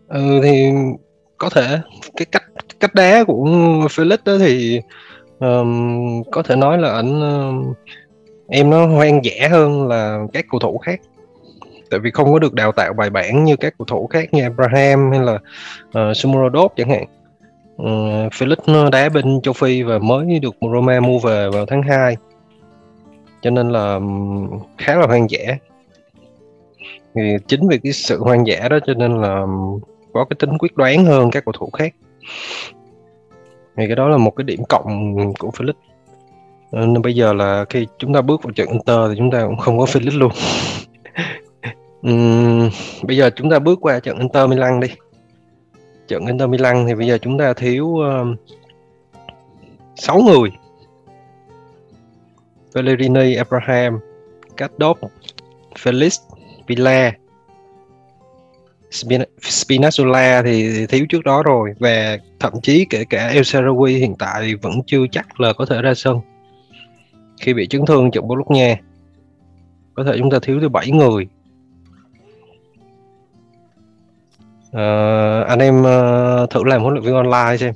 Ừ 0.08 0.40
thì 0.42 0.70
có 1.38 1.48
thể. 1.50 1.78
Cái 2.16 2.26
cách 2.32 2.44
cách 2.80 2.94
đá 2.94 3.24
của 3.24 3.44
Felix 3.88 4.16
đó 4.24 4.38
thì 4.38 4.80
um, 5.38 6.22
có 6.32 6.42
thể 6.42 6.56
nói 6.56 6.78
là 6.78 6.92
ảnh 6.92 7.20
um, 7.20 7.74
em 8.48 8.70
nó 8.70 8.86
hoang 8.86 9.24
dã 9.24 9.48
hơn 9.50 9.88
là 9.88 10.18
các 10.32 10.44
cầu 10.50 10.60
thủ 10.60 10.78
khác. 10.78 11.00
Tại 11.90 12.00
vì 12.00 12.10
không 12.10 12.32
có 12.32 12.38
được 12.38 12.54
đào 12.54 12.72
tạo 12.72 12.92
bài 12.92 13.10
bản 13.10 13.44
như 13.44 13.56
các 13.56 13.74
cầu 13.78 13.86
thủ 13.86 14.06
khác 14.06 14.34
như 14.34 14.42
Abraham 14.42 15.10
hay 15.10 15.20
là 15.20 15.38
ờ, 15.92 16.10
uh, 16.10 16.16
Sumurodov 16.16 16.72
chẳng 16.76 16.90
hạn. 16.90 17.04
Uh, 17.82 18.32
Felix 18.32 18.56
nó 18.66 18.90
đá 18.90 19.08
bên 19.08 19.40
châu 19.42 19.54
Phi 19.54 19.82
và 19.82 19.98
mới 19.98 20.38
được 20.38 20.54
Roma 20.60 21.00
mua 21.00 21.18
về 21.18 21.48
vào 21.52 21.66
tháng 21.66 21.82
2 21.82 22.16
cho 23.42 23.50
nên 23.50 23.68
là 23.68 24.00
khá 24.78 24.96
là 24.96 25.06
hoang 25.06 25.30
dã. 25.30 25.56
Thì 27.14 27.22
chính 27.46 27.68
vì 27.68 27.78
cái 27.78 27.92
sự 27.92 28.18
hoang 28.18 28.46
dã 28.46 28.68
đó 28.68 28.78
cho 28.86 28.94
nên 28.94 29.20
là 29.20 29.46
có 30.12 30.24
cái 30.24 30.36
tính 30.38 30.58
quyết 30.58 30.76
đoán 30.76 31.04
hơn 31.04 31.30
các 31.30 31.44
cầu 31.44 31.52
thủ 31.52 31.70
khác. 31.70 31.94
Thì 33.76 33.86
cái 33.86 33.96
đó 33.96 34.08
là 34.08 34.16
một 34.16 34.30
cái 34.36 34.44
điểm 34.44 34.64
cộng 34.68 35.16
của 35.38 35.50
Felix 35.50 35.72
ờ, 36.70 36.86
nên 36.86 37.02
bây 37.02 37.14
giờ 37.14 37.32
là 37.32 37.64
khi 37.70 37.86
chúng 37.98 38.14
ta 38.14 38.20
bước 38.20 38.42
vào 38.42 38.52
trận 38.52 38.68
Inter 38.68 38.98
thì 39.10 39.14
chúng 39.18 39.30
ta 39.30 39.46
cũng 39.46 39.56
không 39.56 39.78
có 39.78 39.84
Felix 39.84 40.18
luôn. 40.18 40.32
Uhm, 42.08 42.70
bây 43.02 43.16
giờ 43.16 43.30
chúng 43.36 43.50
ta 43.50 43.58
bước 43.58 43.78
qua 43.80 44.00
trận 44.00 44.18
Inter 44.18 44.50
Milan 44.50 44.80
đi. 44.80 44.88
Trận 46.08 46.26
Inter 46.26 46.48
Milan 46.48 46.86
thì 46.86 46.94
bây 46.94 47.06
giờ 47.06 47.18
chúng 47.18 47.38
ta 47.38 47.52
thiếu 47.52 47.98
ờ, 47.98 48.20
uh, 48.20 48.38
6 49.96 50.18
người. 50.18 50.50
Pellegrini, 52.74 53.34
Abraham, 53.34 54.00
Kaddop, 54.56 54.98
Felix, 55.74 56.18
Villa 56.66 57.12
Spinazzola 58.90 60.42
thì 60.42 60.86
thiếu 60.86 61.06
trước 61.08 61.24
đó 61.24 61.42
rồi. 61.42 61.74
Và 61.78 62.18
thậm 62.40 62.52
chí 62.62 62.86
kể 62.90 63.04
cả 63.04 63.28
El 63.28 63.42
Sarawi 63.42 63.98
hiện 63.98 64.14
tại 64.18 64.54
vẫn 64.54 64.72
chưa 64.86 65.06
chắc 65.12 65.40
là 65.40 65.52
có 65.52 65.66
thể 65.66 65.82
ra 65.82 65.94
sân. 65.94 66.20
Khi 67.40 67.54
bị 67.54 67.66
chấn 67.66 67.86
thương 67.86 68.10
trận 68.10 68.24
nha. 68.48 68.76
có 69.94 70.04
thể 70.04 70.12
chúng 70.18 70.30
ta 70.30 70.38
thiếu 70.42 70.60
tới 70.60 70.68
7 70.68 70.90
người. 70.90 71.28
À, 74.72 75.40
anh 75.48 75.58
em 75.58 75.80
uh, 75.80 76.50
thử 76.50 76.64
làm 76.64 76.82
huấn 76.82 76.94
luyện 76.94 77.04
viên 77.04 77.14
online 77.14 77.56
xem. 77.56 77.74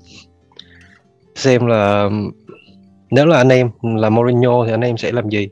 Xem 1.34 1.66
là 1.66 2.10
nếu 3.10 3.26
là 3.26 3.36
anh 3.36 3.48
em 3.48 3.70
là 3.82 4.10
Mourinho 4.10 4.64
thì 4.66 4.72
anh 4.72 4.80
em 4.80 4.96
sẽ 4.96 5.12
làm 5.12 5.28
gì? 5.28 5.48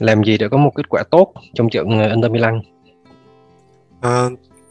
Làm 0.00 0.24
gì 0.24 0.38
để 0.38 0.48
có 0.48 0.56
một 0.56 0.70
kết 0.74 0.88
quả 0.88 1.02
tốt 1.10 1.32
trong 1.54 1.70
trận 1.70 1.98
ờ, 1.98 2.08
Inter 2.08 2.30
Milan? 2.30 2.60
À, 4.02 4.28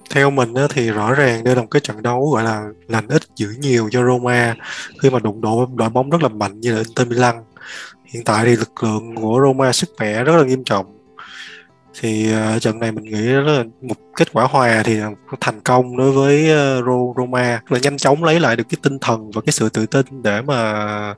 theo 0.10 0.30
mình 0.30 0.54
á, 0.54 0.68
thì 0.70 0.90
rõ 0.90 1.14
ràng 1.14 1.44
đây 1.44 1.56
là 1.56 1.62
một 1.62 1.68
cái 1.72 1.80
trận 1.80 2.02
đấu 2.02 2.32
gọi 2.34 2.44
là 2.44 2.64
lành 2.88 3.08
ít 3.08 3.22
giữ 3.36 3.48
nhiều 3.60 3.90
cho 3.92 4.04
Roma 4.04 4.56
khi 5.02 5.10
mà 5.10 5.20
đụng 5.20 5.42
độ 5.42 5.70
đội 5.76 5.90
bóng 5.90 6.10
rất 6.10 6.24
là 6.24 6.30
mạnh 6.30 6.60
như 6.60 6.72
là 6.72 6.78
Inter 6.78 7.08
Milan. 7.08 7.36
Hiện 8.06 8.24
tại 8.24 8.46
thì 8.46 8.56
lực 8.56 8.84
lượng 8.84 9.16
của 9.16 9.42
Roma 9.46 9.72
sức 9.72 9.90
khỏe 9.98 10.24
rất 10.24 10.36
là 10.36 10.44
nghiêm 10.44 10.64
trọng. 10.64 10.98
Thì 12.00 12.34
uh, 12.56 12.62
trận 12.62 12.80
này 12.80 12.92
mình 12.92 13.04
nghĩ 13.04 13.22
là 13.22 13.64
một 13.82 13.96
kết 14.16 14.34
quả 14.34 14.46
hòa 14.46 14.84
thì 14.86 15.00
thành 15.40 15.62
công 15.62 15.98
đối 15.98 16.12
với 16.12 16.44
uh, 16.80 16.86
Roma. 17.18 17.62
Là 17.70 17.80
nhanh 17.80 17.98
chóng 17.98 18.24
lấy 18.24 18.40
lại 18.40 18.56
được 18.56 18.64
cái 18.70 18.78
tinh 18.82 19.00
thần 19.00 19.32
và 19.32 19.42
cái 19.42 19.54
sự 19.54 19.70
tự 19.70 19.86
tin 19.86 20.06
để 20.24 20.42
mà 20.42 21.14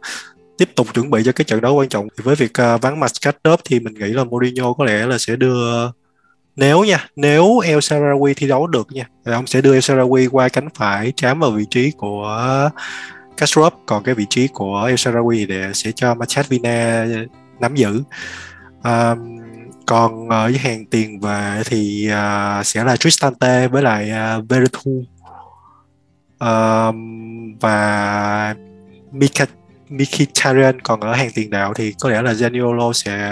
tiếp 0.57 0.69
tục 0.75 0.87
chuẩn 0.93 1.09
bị 1.09 1.21
cho 1.25 1.31
cái 1.31 1.45
trận 1.45 1.61
đấu 1.61 1.75
quan 1.75 1.89
trọng. 1.89 2.07
Thì 2.17 2.23
với 2.23 2.35
việc 2.35 2.51
uh, 2.75 2.81
vắng 2.81 2.99
mặt 2.99 3.11
Skadov 3.15 3.59
thì 3.65 3.79
mình 3.79 3.93
nghĩ 3.93 4.07
là 4.07 4.23
Mourinho 4.23 4.73
có 4.73 4.85
lẽ 4.85 5.05
là 5.05 5.17
sẽ 5.17 5.35
đưa 5.35 5.87
nếu 6.55 6.83
nha 6.83 7.07
nếu 7.15 7.59
El 7.59 7.77
Sarawi 7.77 8.33
thi 8.37 8.47
đấu 8.47 8.67
được 8.67 8.91
nha 8.91 9.05
thì 9.25 9.31
ông 9.31 9.47
sẽ 9.47 9.61
đưa 9.61 9.73
El 9.73 9.79
Sarawi 9.79 10.29
qua 10.31 10.49
cánh 10.49 10.69
phải 10.75 11.13
chám 11.15 11.39
vào 11.39 11.51
vị 11.51 11.65
trí 11.69 11.91
của 11.91 12.69
Kastrop 13.37 13.73
còn 13.85 14.03
cái 14.03 14.15
vị 14.15 14.25
trí 14.29 14.47
của 14.47 14.83
El 14.87 14.95
Sarawi 14.95 15.47
để 15.47 15.71
sẽ 15.73 15.91
cho 15.91 16.15
Machat 16.15 16.49
Vina 16.49 17.05
nắm 17.59 17.75
giữ 17.75 18.03
um, 18.83 19.39
còn 19.85 20.29
ở 20.29 20.43
với 20.43 20.57
hàng 20.57 20.85
tiền 20.85 21.19
về 21.19 21.61
thì 21.65 22.09
uh, 22.11 22.65
sẽ 22.65 22.83
là 22.83 22.95
Tristante 22.95 23.67
với 23.67 23.83
lại 23.83 24.09
à, 24.09 24.35
uh, 24.35 24.49
Veretu 24.49 24.91
uh, 26.43 26.95
và 27.61 28.55
Mika 29.11 29.45
Mkhitaryan 29.89 30.79
còn 30.79 30.99
ở 30.99 31.13
hàng 31.13 31.29
tiền 31.35 31.49
đạo 31.49 31.73
thì 31.73 31.93
có 31.99 32.09
lẽ 32.09 32.21
là 32.21 32.33
Zaniolo 32.33 32.93
sẽ 32.93 33.31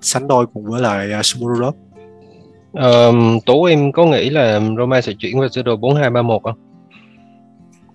sánh 0.00 0.28
đôi 0.28 0.46
cùng 0.54 0.64
với 0.66 0.80
lại 0.80 1.12
à, 1.12 1.18
uh, 1.18 1.24
Shomurodov. 1.24 1.74
Um, 2.80 3.38
Tú 3.46 3.64
em 3.64 3.92
có 3.92 4.04
nghĩ 4.06 4.30
là 4.30 4.60
Roma 4.78 5.00
sẽ 5.00 5.12
chuyển 5.18 5.38
qua 5.38 5.48
sơ 5.52 5.62
đồ 5.62 5.76
4231 5.76 6.42
không? 6.42 6.58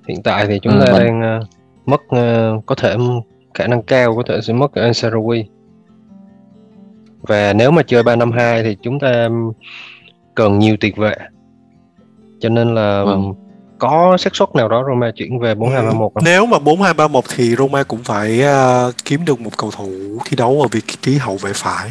Hiện 0.08 0.24
tại 0.24 0.48
thì 0.48 0.60
chúng 0.62 0.74
Ừ, 0.80 0.86
ta 0.86 0.92
mình- 0.94 1.04
đang 1.22 1.40
uh, 1.42 1.48
mất 1.86 2.02
uh, 2.06 2.66
có 2.66 2.76
thể 2.76 2.96
khả 3.54 3.68
năng 3.68 3.82
cao 3.84 4.16
có 4.16 4.24
thể 4.28 4.42
sẽ 4.42 4.54
mất 4.54 4.72
Ansarawi. 4.74 5.44
Và 7.22 7.54
nếu 7.54 7.72
mà 7.72 7.84
chơi 7.84 8.04
352 8.04 8.64
thì 8.64 8.78
chúng 8.82 9.00
ta 9.00 9.30
cần 10.36 10.60
nhiều 10.60 10.76
tiền 10.80 10.94
vệ. 10.98 11.16
Cho 12.40 12.50
nên 12.50 12.76
là 12.76 13.04
Vâng. 13.04 13.34
có 13.80 14.18
xác 14.18 14.36
suất 14.36 14.56
nào 14.56 14.68
đó 14.70 14.84
Roma 14.90 15.12
chuyển 15.16 15.40
về 15.40 15.56
4231 15.56 16.12
không? 16.16 16.24
Nếu 16.26 16.46
mà 16.46 16.60
4231 16.60 17.24
thì 17.36 17.56
Roma 17.56 17.84
cũng 17.84 18.00
phải 18.04 18.42
uh, 18.90 18.94
kiếm 19.06 19.26
được 19.26 19.42
một 19.42 19.58
cầu 19.58 19.72
thủ 19.78 19.90
thi 20.26 20.36
đấu 20.38 20.62
ở 20.62 20.68
vị 20.72 20.80
trí 21.02 21.16
hậu 21.18 21.38
vệ 21.38 21.52
phải. 21.56 21.90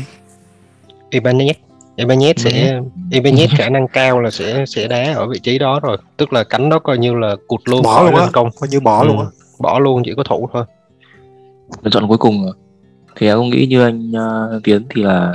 Ibanez 1.11 1.53
Ibanez 2.01 2.33
sẽ 2.37 2.81
Ibanez 3.11 3.49
khả 3.59 3.69
năng 3.69 3.89
cao 3.89 4.21
là 4.21 4.31
sẽ 4.31 4.65
sẽ 4.67 4.89
đá 4.89 5.13
ở 5.15 5.27
vị 5.27 5.39
trí 5.39 5.59
đó 5.59 5.81
rồi. 5.83 5.97
Tức 6.17 6.33
là 6.33 6.45
cánh 6.45 6.69
đó 6.69 6.79
coi 6.79 6.99
như 6.99 7.15
là 7.15 7.37
cụt 7.47 7.61
luôn 7.65 7.83
Bỏ 7.83 8.03
luôn 8.03 8.15
á, 8.15 8.29
công. 8.33 8.49
coi 8.61 8.69
như 8.69 8.81
bỏ 8.81 9.01
Ừ. 9.03 9.07
luôn 9.07 9.19
á. 9.21 9.27
bỏ 9.59 9.79
luôn 9.79 10.03
chỉ 10.05 10.13
có 10.17 10.23
thủ 10.23 10.49
thôi. 10.53 10.65
Lựa 11.83 11.91
chọn 11.91 12.09
cuối 12.09 12.19
cùng 12.19 12.47
thì 13.17 13.27
em 13.27 13.39
cũng 13.39 13.51
nghĩ 13.51 13.67
như 13.67 13.83
anh 13.83 14.11
uh, 14.57 14.63
Tiến 14.65 14.83
thì 14.95 15.03
là 15.03 15.33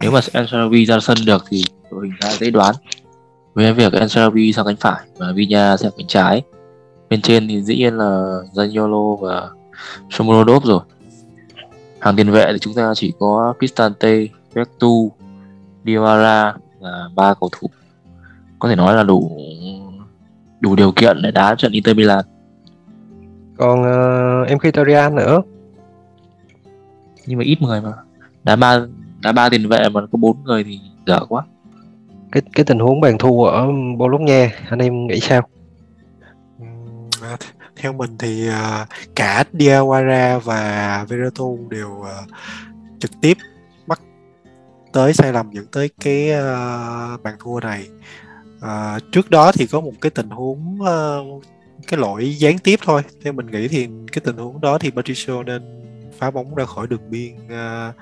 nếu 0.00 0.10
mà 0.10 0.20
Ansarabi 0.32 0.86
ra 0.86 1.00
sân 1.00 1.16
được 1.26 1.44
thì 1.50 1.64
đội 1.90 2.06
hình 2.06 2.14
khá 2.20 2.28
dễ 2.32 2.50
đoán. 2.50 2.74
Với 3.54 3.72
việc 3.72 3.92
Ansarabi 3.92 4.52
sang 4.52 4.66
cánh 4.66 4.76
phải 4.76 5.00
và 5.16 5.26
Vinya 5.34 5.76
sang 5.76 5.90
cánh 5.98 6.06
trái. 6.06 6.42
Bên 7.10 7.22
trên 7.22 7.48
thì 7.48 7.62
dĩ 7.62 7.76
nhiên 7.76 7.96
là 7.96 8.38
Zaniolo 8.54 9.16
và 9.16 9.48
Shomurodov 10.10 10.64
rồi. 10.64 10.80
Hàng 12.00 12.16
tiền 12.16 12.30
vệ 12.30 12.46
thì 12.52 12.58
chúng 12.58 12.74
ta 12.74 12.92
chỉ 12.96 13.12
có 13.18 13.54
Cristante, 13.58 14.26
Vectu, 14.54 15.12
Diawara 15.84 16.52
là 16.80 17.08
ba 17.14 17.34
cầu 17.40 17.50
thủ. 17.52 17.70
Có 18.58 18.68
thể 18.68 18.76
nói 18.76 18.94
là 18.94 19.02
đủ 19.02 19.38
đủ 20.60 20.76
điều 20.76 20.92
kiện 20.92 21.22
để 21.22 21.30
đá 21.30 21.54
trận 21.54 21.72
Inter 21.72 21.96
Milan. 21.96 22.24
Còn 23.56 23.80
uh, 23.80 24.48
em 24.48 24.58
Mkhitaryan 24.58 25.14
nữa. 25.14 25.42
Nhưng 27.26 27.38
mà 27.38 27.44
ít 27.44 27.62
người 27.62 27.80
mà. 27.80 27.92
Đá 28.44 28.56
ba 28.56 28.80
đá 29.22 29.32
ba 29.32 29.48
tiền 29.48 29.68
vệ 29.68 29.88
mà 29.88 30.00
có 30.00 30.18
bốn 30.18 30.44
người 30.44 30.64
thì 30.64 30.80
dở 31.06 31.20
quá. 31.28 31.44
Cái 32.32 32.42
cái 32.52 32.64
tình 32.64 32.78
huống 32.78 33.00
bàn 33.00 33.18
thua 33.18 33.44
ở 33.44 33.66
Bologna 33.96 34.48
anh 34.70 34.78
em 34.78 35.06
nghĩ 35.06 35.20
sao? 35.20 35.48
Th- 37.20 37.36
theo 37.76 37.92
mình 37.92 38.18
thì 38.18 38.48
à, 38.48 38.86
cả 39.14 39.44
Diawara 39.52 40.38
và 40.40 41.04
Veratu 41.08 41.58
đều 41.70 42.02
à, 42.02 42.16
trực 42.98 43.10
tiếp 43.20 43.36
tới 44.92 45.12
sai 45.12 45.32
lầm 45.32 45.50
dẫn 45.52 45.66
tới 45.66 45.90
cái 46.00 46.30
uh, 46.30 47.22
bàn 47.22 47.36
thua 47.40 47.60
này. 47.60 47.88
Uh, 48.64 49.12
trước 49.12 49.30
đó 49.30 49.52
thì 49.52 49.66
có 49.66 49.80
một 49.80 49.92
cái 50.00 50.10
tình 50.10 50.30
huống 50.30 50.78
uh, 50.80 51.44
cái 51.86 52.00
lỗi 52.00 52.34
gián 52.38 52.58
tiếp 52.58 52.80
thôi. 52.84 53.02
Theo 53.24 53.32
mình 53.32 53.46
nghĩ 53.46 53.68
thì 53.68 53.88
cái 54.12 54.20
tình 54.24 54.36
huống 54.36 54.60
đó 54.60 54.78
thì 54.78 54.90
Patricio 54.90 55.42
nên 55.42 55.62
phá 56.18 56.30
bóng 56.30 56.54
ra 56.54 56.64
khỏi 56.64 56.86
đường 56.86 57.10
biên 57.10 57.34
uh, 57.34 57.94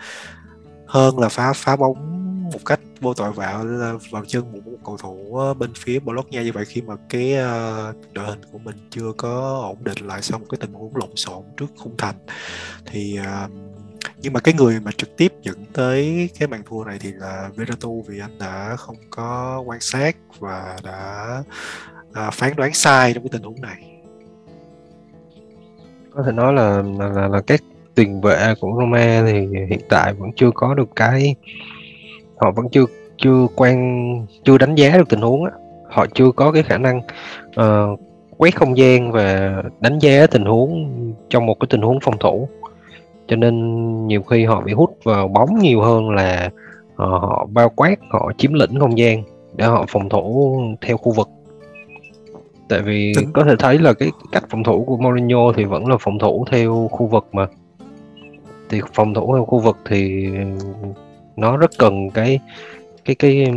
hơn 0.87 1.18
là 1.18 1.29
phá 1.29 1.53
phá 1.53 1.77
bóng 1.77 2.18
một 2.53 2.61
cách 2.64 2.81
vô 3.01 3.14
tội 3.14 3.33
vạ 3.33 3.64
vào 4.11 4.24
chân 4.27 4.53
một, 4.53 4.59
một 4.64 4.79
cầu 4.85 4.96
thủ 4.96 5.38
bên 5.59 5.72
phía 5.77 5.98
Bologna. 5.98 6.42
Như 6.42 6.53
vậy 6.53 6.64
khi 6.64 6.83
mà 6.83 6.94
cái 7.09 7.33
đội 8.12 8.27
hình 8.27 8.40
của 8.53 8.59
mình 8.59 8.77
chưa 8.90 9.12
có 9.16 9.61
ổn 9.62 9.85
định 9.85 10.07
lại 10.07 10.22
sau 10.22 10.38
một 10.38 10.46
cái 10.51 10.59
tình 10.61 10.72
huống 10.72 10.96
lộn 10.96 11.16
xộn 11.16 11.44
trước 11.57 11.66
khung 11.77 11.94
thành 11.98 12.16
thì 12.87 13.18
uh, 13.20 13.51
nhưng 14.17 14.33
mà 14.33 14.41
cái 14.41 14.55
người 14.55 14.81
mà 14.81 14.91
trực 14.97 15.17
tiếp 15.17 15.33
dẫn 15.43 15.65
tới 15.73 16.29
cái 16.39 16.49
bàn 16.49 16.63
thua 16.67 16.85
này 16.85 16.99
thì 17.01 17.13
là 17.13 17.51
Veratu 17.57 18.05
vì 18.09 18.19
anh 18.21 18.39
đã 18.39 18.77
không 18.77 18.97
có 19.11 19.63
quan 19.67 19.81
sát 19.81 20.17
và 20.39 20.77
đã 20.85 21.43
à, 22.13 22.31
phán 22.31 22.53
đoán 22.57 22.75
sai 22.75 23.15
trong 23.15 23.23
cái 23.23 23.31
tình 23.33 23.43
huống 23.43 23.61
này. 23.61 23.85
Có 26.15 26.23
thể 26.23 26.33
nói 26.33 26.53
là 26.53 26.83
là, 26.99 27.09
là, 27.09 27.29
là 27.29 27.41
các 27.41 27.61
tiền 27.95 28.21
vệ 28.21 28.55
của 28.61 28.69
Roma 28.79 29.23
thì 29.27 29.47
hiện 29.71 29.81
tại 29.89 30.15
vẫn 30.15 30.31
chưa 30.37 30.51
có 30.55 30.75
được 30.75 30.89
cái 30.97 31.35
họ 32.37 32.51
vẫn 32.51 32.67
chưa 32.73 32.85
chưa 33.17 33.47
quan 33.57 34.27
chưa 34.45 34.59
đánh 34.59 34.75
giá 34.75 34.97
được 34.97 35.09
tình 35.09 35.21
huống 35.21 35.45
á. 35.45 35.51
Họ 35.91 36.07
chưa 36.15 36.31
có 36.37 36.53
cái 36.53 36.63
khả 36.63 36.79
năng 36.79 37.01
uh, 37.61 38.01
quét 38.37 38.57
không 38.57 38.79
gian 38.79 39.13
và 39.13 39.63
đánh 39.81 39.99
giá 39.99 40.27
tình 40.27 40.45
huống 40.45 40.91
trong 41.31 41.47
một 41.47 41.61
cái 41.61 41.67
tình 41.71 41.83
huống 41.83 42.01
phòng 42.01 42.19
thủ 42.21 42.49
cho 43.29 43.37
nên 43.37 44.07
nhiều 44.07 44.23
khi 44.23 44.45
họ 44.45 44.61
bị 44.61 44.73
hút 44.73 44.99
vào 45.05 45.29
bóng 45.29 45.59
nhiều 45.59 45.83
hơn 45.83 46.11
là 46.11 46.51
ờ, 46.97 47.07
họ 47.07 47.47
bao 47.53 47.69
quát 47.69 47.95
họ 48.11 48.33
chiếm 48.38 48.53
lĩnh 48.53 48.81
không 48.81 48.99
gian 48.99 49.23
để 49.57 49.64
họ 49.64 49.85
phòng 49.88 50.09
thủ 50.09 50.61
theo 50.81 50.97
khu 50.97 51.12
vực. 51.12 51.29
Tại 52.69 52.83
vì 52.83 53.12
có 53.33 53.45
thể 53.45 53.55
thấy 53.59 53.79
là 53.79 53.93
cái 53.93 54.11
cách 54.33 54.45
phòng 54.51 54.64
thủ 54.64 54.85
của 54.85 54.97
Mourinho 54.97 55.53
thì 55.57 55.64
vẫn 55.64 55.87
là 55.88 55.97
phòng 56.01 56.19
thủ 56.19 56.45
theo 56.51 56.88
khu 56.93 57.07
vực 57.07 57.27
mà. 57.33 57.47
Thì 58.69 58.81
phòng 58.95 59.14
thủ 59.14 59.35
theo 59.35 59.45
khu 59.45 59.59
vực 59.59 59.77
thì 59.85 60.29
nó 61.37 61.57
rất 61.57 61.71
cần 61.79 62.11
cái 62.11 62.41
cái 63.05 63.14
cái 63.14 63.53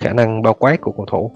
khả 0.00 0.12
năng 0.12 0.42
bao 0.42 0.54
quát 0.54 0.80
của 0.80 0.92
cầu 0.92 1.06
thủ. 1.06 1.30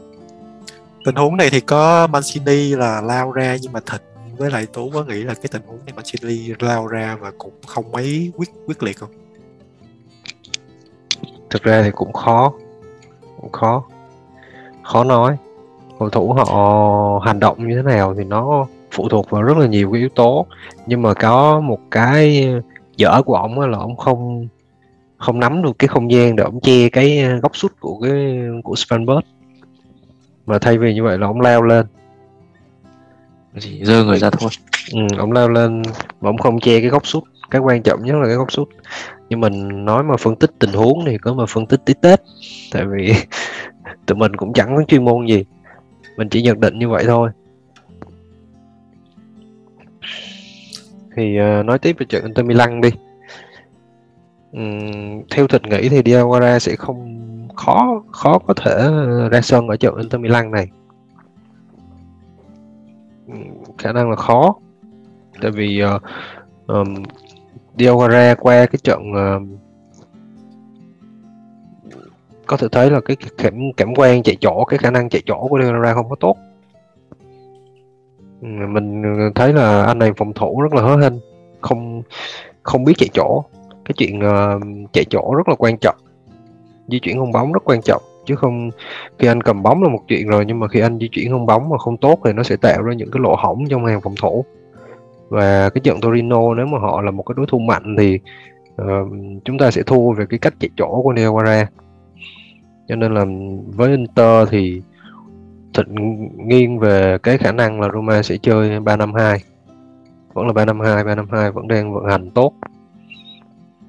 Tình 1.04 1.14
huống 1.14 1.36
này 1.36 1.48
thì 1.52 1.60
có 1.60 2.06
Mancini 2.06 2.74
là 2.74 3.00
lao 3.00 3.32
ra 3.32 3.56
nhưng 3.62 3.72
mà 3.72 3.80
Thịnh 3.80 4.13
với 4.34 4.50
lại 4.50 4.66
Tú 4.66 4.90
có 4.90 5.04
nghĩ 5.04 5.22
là 5.22 5.34
cái 5.34 5.48
tình 5.50 5.62
huống 5.66 5.78
này 5.86 5.94
Mancini 5.96 6.54
lao 6.58 6.86
ra 6.86 7.16
và 7.20 7.32
cũng 7.38 7.52
không 7.66 7.92
mấy 7.92 8.32
quyết 8.36 8.48
quyết 8.66 8.82
liệt 8.82 8.98
không? 8.98 9.10
Thực 11.50 11.62
ra 11.62 11.82
thì 11.82 11.90
cũng 11.90 12.12
khó 12.12 12.52
cũng 13.44 13.52
khó. 13.52 13.84
Khó 14.82 15.04
nói. 15.04 15.36
Cầu 15.98 16.10
thủ 16.10 16.32
họ 16.32 17.20
hành 17.24 17.40
động 17.40 17.68
như 17.68 17.76
thế 17.76 17.82
nào 17.82 18.14
thì 18.14 18.24
nó 18.24 18.66
phụ 18.90 19.08
thuộc 19.08 19.30
vào 19.30 19.42
rất 19.42 19.56
là 19.56 19.66
nhiều 19.66 19.92
cái 19.92 20.00
yếu 20.00 20.08
tố. 20.08 20.46
Nhưng 20.86 21.02
mà 21.02 21.14
có 21.14 21.60
một 21.60 21.78
cái 21.90 22.48
dở 22.96 23.22
của 23.22 23.34
ổng 23.34 23.60
là 23.60 23.78
ổng 23.78 23.96
không 23.96 24.48
không 25.16 25.40
nắm 25.40 25.62
được 25.62 25.78
cái 25.78 25.88
không 25.88 26.12
gian 26.12 26.36
để 26.36 26.44
ổng 26.44 26.60
che 26.60 26.88
cái 26.88 27.24
góc 27.42 27.56
sút 27.56 27.72
của 27.80 28.00
cái, 28.02 28.38
của 28.64 28.74
Spanberg. 28.74 29.20
Mà 30.46 30.58
thay 30.58 30.78
vì 30.78 30.94
như 30.94 31.02
vậy 31.02 31.18
là 31.18 31.26
ổng 31.26 31.40
lao 31.40 31.62
lên 31.62 31.86
chỉ 33.60 33.84
dơ 33.84 34.04
người 34.04 34.18
ra 34.18 34.30
thôi. 34.30 34.50
Ừ, 34.92 35.00
ông 35.18 35.32
lao 35.32 35.48
lên 35.48 35.82
mà 36.20 36.28
ông 36.28 36.38
không 36.38 36.60
che 36.60 36.80
cái 36.80 36.88
góc 36.88 37.06
sút 37.06 37.22
cái 37.50 37.60
quan 37.60 37.82
trọng 37.82 38.04
nhất 38.04 38.16
là 38.16 38.26
cái 38.26 38.36
góc 38.36 38.52
sút 38.52 38.68
nhưng 39.28 39.40
mình 39.40 39.84
nói 39.84 40.02
mà 40.02 40.16
phân 40.16 40.36
tích 40.36 40.50
tình 40.58 40.72
huống 40.72 41.04
thì 41.06 41.18
có 41.18 41.34
mà 41.34 41.46
phân 41.46 41.66
tích 41.66 41.80
tí 41.84 41.94
tết. 42.00 42.20
Tại 42.72 42.84
vì 42.86 43.12
tụi 44.06 44.16
mình 44.16 44.36
cũng 44.36 44.52
chẳng 44.52 44.76
có 44.76 44.82
chuyên 44.88 45.04
môn 45.04 45.26
gì. 45.26 45.44
Mình 46.16 46.28
chỉ 46.28 46.42
nhận 46.42 46.60
định 46.60 46.78
như 46.78 46.88
vậy 46.88 47.04
thôi. 47.06 47.30
Thì 51.16 51.38
uh, 51.40 51.66
nói 51.66 51.78
tiếp 51.78 51.96
về 51.98 52.06
trận 52.08 52.24
Inter 52.24 52.46
Milan 52.46 52.80
đi. 52.80 52.90
Uhm, 54.56 55.22
theo 55.30 55.46
thịt 55.46 55.62
nghĩ 55.66 55.88
thì 55.88 56.02
Diawara 56.02 56.58
sẽ 56.58 56.76
không 56.76 57.20
khó 57.56 58.02
khó 58.12 58.38
có 58.38 58.54
thể 58.54 58.90
ra 59.30 59.40
sân 59.40 59.68
ở 59.68 59.76
trận 59.76 59.96
Inter 59.96 60.20
Milan 60.20 60.50
này 60.50 60.68
khả 63.78 63.92
năng 63.92 64.10
là 64.10 64.16
khó. 64.16 64.54
Tại 65.42 65.50
vì 65.50 65.82
uh, 65.84 66.02
um, 66.66 67.02
Diawara 67.76 68.34
qua 68.34 68.66
cái 68.66 68.78
trận 68.84 69.02
uh, 69.10 69.42
có 72.46 72.56
thể 72.56 72.68
thấy 72.72 72.90
là 72.90 73.00
cái 73.00 73.16
cảm 73.38 73.54
cảm 73.76 73.94
quan 73.96 74.22
chạy 74.22 74.36
chỗ 74.40 74.64
cái 74.64 74.78
khả 74.78 74.90
năng 74.90 75.08
chạy 75.08 75.22
chỗ 75.26 75.46
của 75.50 75.58
Diawara 75.58 75.94
không 75.94 76.10
có 76.10 76.16
tốt. 76.20 76.36
Mình 78.40 79.02
ờ, 79.02 79.30
thấy 79.34 79.52
là 79.52 79.84
anh 79.84 79.98
này 79.98 80.12
phòng 80.16 80.32
thủ 80.32 80.60
rất 80.60 80.74
là 80.74 80.82
hớ 80.82 80.96
hênh 80.96 81.12
không 81.60 82.02
không 82.62 82.84
biết 82.84 82.94
chạy 82.98 83.08
chỗ 83.14 83.44
cái 83.84 83.94
chuyện 83.96 84.18
uh, 84.18 84.92
chạy 84.92 85.04
chỗ 85.10 85.34
rất 85.34 85.48
là 85.48 85.54
quan 85.58 85.78
trọng 85.78 85.96
di 86.88 86.98
chuyển 86.98 87.18
không 87.18 87.32
bóng 87.32 87.52
rất 87.52 87.64
quan 87.64 87.82
trọng 87.82 88.02
chứ 88.26 88.36
không 88.36 88.70
khi 89.18 89.28
anh 89.28 89.40
cầm 89.40 89.62
bóng 89.62 89.82
là 89.82 89.88
một 89.88 90.00
chuyện 90.08 90.28
rồi 90.28 90.44
nhưng 90.46 90.60
mà 90.60 90.68
khi 90.68 90.80
anh 90.80 90.98
di 90.98 91.08
chuyển 91.08 91.30
không 91.30 91.46
bóng 91.46 91.68
mà 91.68 91.78
không 91.78 91.96
tốt 91.96 92.20
thì 92.24 92.32
nó 92.32 92.42
sẽ 92.42 92.56
tạo 92.56 92.82
ra 92.82 92.94
những 92.94 93.10
cái 93.10 93.20
lỗ 93.20 93.36
hổng 93.38 93.64
trong 93.68 93.86
hàng 93.86 94.00
phòng 94.00 94.14
thủ. 94.20 94.44
Và 95.28 95.70
cái 95.70 95.80
trận 95.80 96.00
Torino 96.00 96.54
nếu 96.54 96.66
mà 96.66 96.78
họ 96.78 97.02
là 97.02 97.10
một 97.10 97.22
cái 97.22 97.34
đối 97.36 97.46
thủ 97.46 97.58
mạnh 97.58 97.96
thì 97.98 98.18
uh, 98.82 98.86
chúng 99.44 99.58
ta 99.58 99.70
sẽ 99.70 99.82
thua 99.82 100.12
về 100.12 100.26
cái 100.26 100.38
cách 100.38 100.54
chạy 100.60 100.70
chỗ 100.76 101.02
của 101.02 101.12
Diawara 101.12 101.64
cho 102.88 102.96
nên 102.96 103.14
là 103.14 103.24
với 103.66 103.90
Inter 103.90 104.48
thì 104.50 104.82
Thịnh 105.74 106.28
nghiêng 106.48 106.78
về 106.78 107.18
cái 107.22 107.38
khả 107.38 107.52
năng 107.52 107.80
là 107.80 107.88
Roma 107.94 108.22
sẽ 108.22 108.36
chơi 108.36 108.80
352 108.80 109.38
vẫn 110.32 110.46
là 110.46 110.52
352 110.52 111.04
352 111.04 111.50
vẫn 111.50 111.68
đang 111.68 111.94
vận 111.94 112.04
hành 112.04 112.30
tốt. 112.30 112.52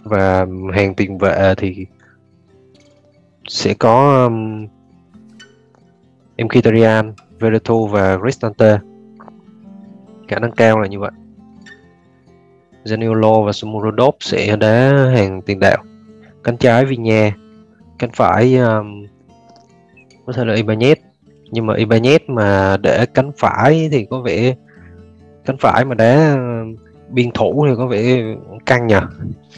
Và 0.04 0.46
hàng 0.74 0.94
tiền 0.96 1.18
vệ 1.18 1.54
thì 1.58 1.86
sẽ 3.48 3.74
có 3.74 4.24
um, 4.26 4.68
Mkhitaryan, 6.38 7.14
Veretout 7.40 7.92
và 7.92 8.18
Cristante 8.18 8.80
khả 10.28 10.40
năng 10.40 10.52
cao 10.52 10.80
là 10.80 10.88
như 10.88 11.00
vậy. 11.00 11.12
Zaniolo 12.84 13.44
và 13.44 13.52
Sumurodov 13.52 14.16
sẽ 14.20 14.56
đá 14.56 14.92
hàng 15.16 15.42
tiền 15.42 15.60
đạo. 15.60 15.84
Cánh 16.44 16.58
trái 16.58 16.86
Vinha 16.86 17.32
cánh 18.00 18.12
phải 18.14 18.58
um, 18.58 19.06
có 20.26 20.34
thể 20.34 20.46
là 20.46 20.54
Ibanez. 20.54 20.96
Nhưng 21.52 21.66
mà 21.66 21.74
Ibanez 21.74 22.20
mà 22.28 22.78
để 22.78 23.06
cánh 23.06 23.32
phải 23.38 23.90
thì 23.92 24.06
có 24.10 24.22
vẻ 24.22 24.56
cánh 25.46 25.58
phải 25.60 25.86
mà 25.86 25.96
đá 25.96 26.34
um, 26.34 26.76
biên 27.10 27.32
thủ 27.32 27.66
thì 27.70 27.74
có 27.78 27.88
vẻ 27.88 28.24
căng 28.66 28.88
nhờ. 28.88 29.02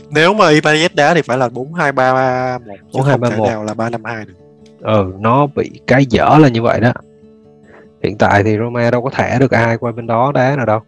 Nếu 0.09 0.33
mà 0.33 0.51
Ibanez 0.51 0.89
đá 0.93 1.13
thì 1.13 1.21
phải 1.21 1.37
là 1.37 1.49
4231 1.49 2.77
chứ 2.77 2.99
4231. 2.99 3.37
không 3.37 3.45
thể 3.45 3.51
nào 3.51 3.63
là 3.63 3.73
352 3.73 4.25
được. 4.25 4.33
Ừ 4.81 5.13
nó 5.19 5.47
bị 5.55 5.71
cái 5.87 6.05
dở 6.05 6.37
là 6.41 6.47
như 6.47 6.61
vậy 6.61 6.79
đó. 6.79 6.93
Hiện 8.03 8.17
tại 8.17 8.43
thì 8.43 8.57
Roma 8.57 8.91
đâu 8.91 9.01
có 9.01 9.09
thả 9.09 9.39
được 9.39 9.51
ai 9.51 9.77
qua 9.77 9.91
bên 9.91 10.07
đó 10.07 10.31
đá 10.31 10.55
nào 10.55 10.65
đâu. 10.65 10.79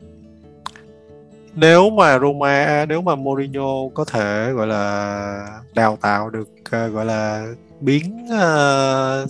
Nếu 1.56 1.90
mà 1.90 2.20
Roma 2.20 2.86
nếu 2.86 3.02
mà 3.02 3.16
Mourinho 3.16 3.90
có 3.94 4.06
thể 4.06 4.52
gọi 4.52 4.68
là 4.68 5.62
đào 5.76 5.98
tạo 6.02 6.30
được 6.30 6.50
ờ, 6.72 6.88
gọi 6.88 7.06
là 7.06 7.48
biến 7.80 8.26
uh, 8.26 9.30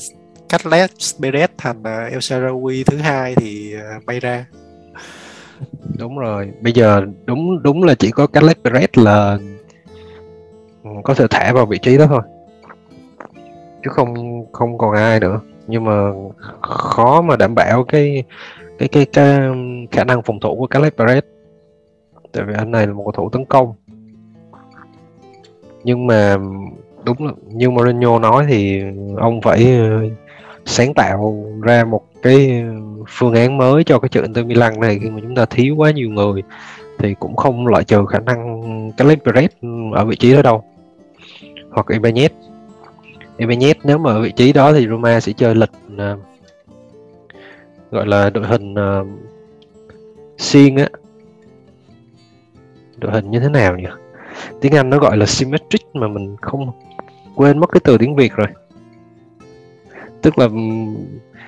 Carles 0.50 1.16
Perez 1.20 1.48
thành 1.58 1.84
ờ, 1.84 2.04
El 2.04 2.18
Shaarawy 2.18 2.84
thứ 2.86 2.98
hai 2.98 3.36
thì 3.36 3.74
ờ, 3.74 4.00
bay 4.06 4.20
ra 4.20 4.46
đúng 5.98 6.18
rồi. 6.18 6.52
Bây 6.62 6.74
giờ 6.74 7.06
đúng 7.26 7.64
đúng 7.64 7.84
là 7.84 7.96
chỉ 7.96 8.12
có 8.12 8.28
Caleb 8.28 8.58
Perez 8.64 8.88
là 9.04 9.38
có 11.04 11.14
thể 11.14 11.26
thả 11.30 11.54
vào 11.54 11.66
vị 11.66 11.78
trí 11.78 11.98
đó 11.98 12.06
thôi. 12.08 12.22
Chứ 13.84 13.90
không 13.90 14.14
không 14.52 14.78
còn 14.78 14.96
ai 14.96 15.20
nữa. 15.20 15.40
Nhưng 15.68 15.86
mà 15.86 16.12
khó 16.62 17.22
mà 17.22 17.36
đảm 17.36 17.56
bảo 17.56 17.84
cái 17.84 18.24
cái 18.78 18.88
cái, 18.88 19.06
cái 19.06 19.40
khả 19.92 20.04
năng 20.04 20.22
phòng 20.24 20.40
thủ 20.40 20.56
của 20.56 20.68
Caleb 20.68 20.94
Perez 20.94 21.22
tại 22.32 22.44
vì 22.44 22.54
anh 22.58 22.72
này 22.72 22.88
là 22.88 22.94
một 22.94 23.04
cầu 23.04 23.12
thủ 23.12 23.30
tấn 23.30 23.46
công. 23.46 23.74
Nhưng 25.84 26.08
mà 26.08 26.38
đúng 27.04 27.26
là 27.26 27.32
như 27.48 27.70
Mourinho 27.70 28.20
nói 28.20 28.46
thì 28.50 28.84
ông 29.18 29.42
phải 29.42 29.78
ờ, 29.80 30.02
sáng 30.66 30.94
tạo 30.94 31.46
ra 31.62 31.86
một 31.86 32.02
cái 32.22 32.64
phương 33.08 33.34
án 33.34 33.58
mới 33.58 33.84
cho 33.84 34.00
cái 34.00 34.10
trận 34.10 34.24
Inter 34.24 34.46
Milan 34.46 34.80
này 34.80 35.00
khi 35.02 35.10
mà 35.10 35.20
chúng 35.22 35.36
ta 35.36 35.46
thiếu 35.46 35.76
quá 35.76 35.92
nhiều 35.92 36.10
người 36.10 36.44
thì 37.00 37.16
cũng 37.20 37.36
không 37.36 37.68
loại 37.68 37.84
trừ 37.84 38.06
khả 38.06 38.20
năng 38.20 38.92
Carles 38.98 39.20
Perez 39.20 39.50
ở 39.94 40.06
vị 40.06 40.16
trí 40.16 40.34
đó 40.34 40.42
đâu. 40.42 40.64
Hoặc 41.72 41.86
Ibanez. 41.88 42.30
Ibanez 43.38 43.74
nếu 43.84 43.98
mà 43.98 44.12
ở 44.12 44.22
vị 44.22 44.32
trí 44.32 44.54
đó 44.54 44.74
thì 44.74 44.88
Roma 44.88 45.20
sẽ 45.20 45.34
chơi 45.34 45.56
lịch 45.56 45.72
uh, 45.94 46.20
gọi 47.92 48.08
là 48.08 48.30
đội 48.30 48.48
hình 48.48 48.76
à, 48.76 49.00
uh, 49.00 49.08
xiên 50.38 50.76
á. 50.76 50.90
Đội 52.98 53.12
hình 53.12 53.32
như 53.32 53.40
thế 53.40 53.50
nào 53.50 53.78
nhỉ? 53.78 53.88
Tiếng 54.62 54.76
Anh 54.76 54.90
nó 54.90 55.00
gọi 55.00 55.18
là 55.18 55.26
symmetric 55.26 55.82
mà 55.94 56.08
mình 56.08 56.36
không 56.42 56.72
quên 57.36 57.60
mất 57.60 57.70
cái 57.72 57.82
từ 57.84 57.98
tiếng 57.98 58.16
Việt 58.16 58.34
rồi. 58.34 58.48
Tức 60.22 60.38
là 60.38 60.48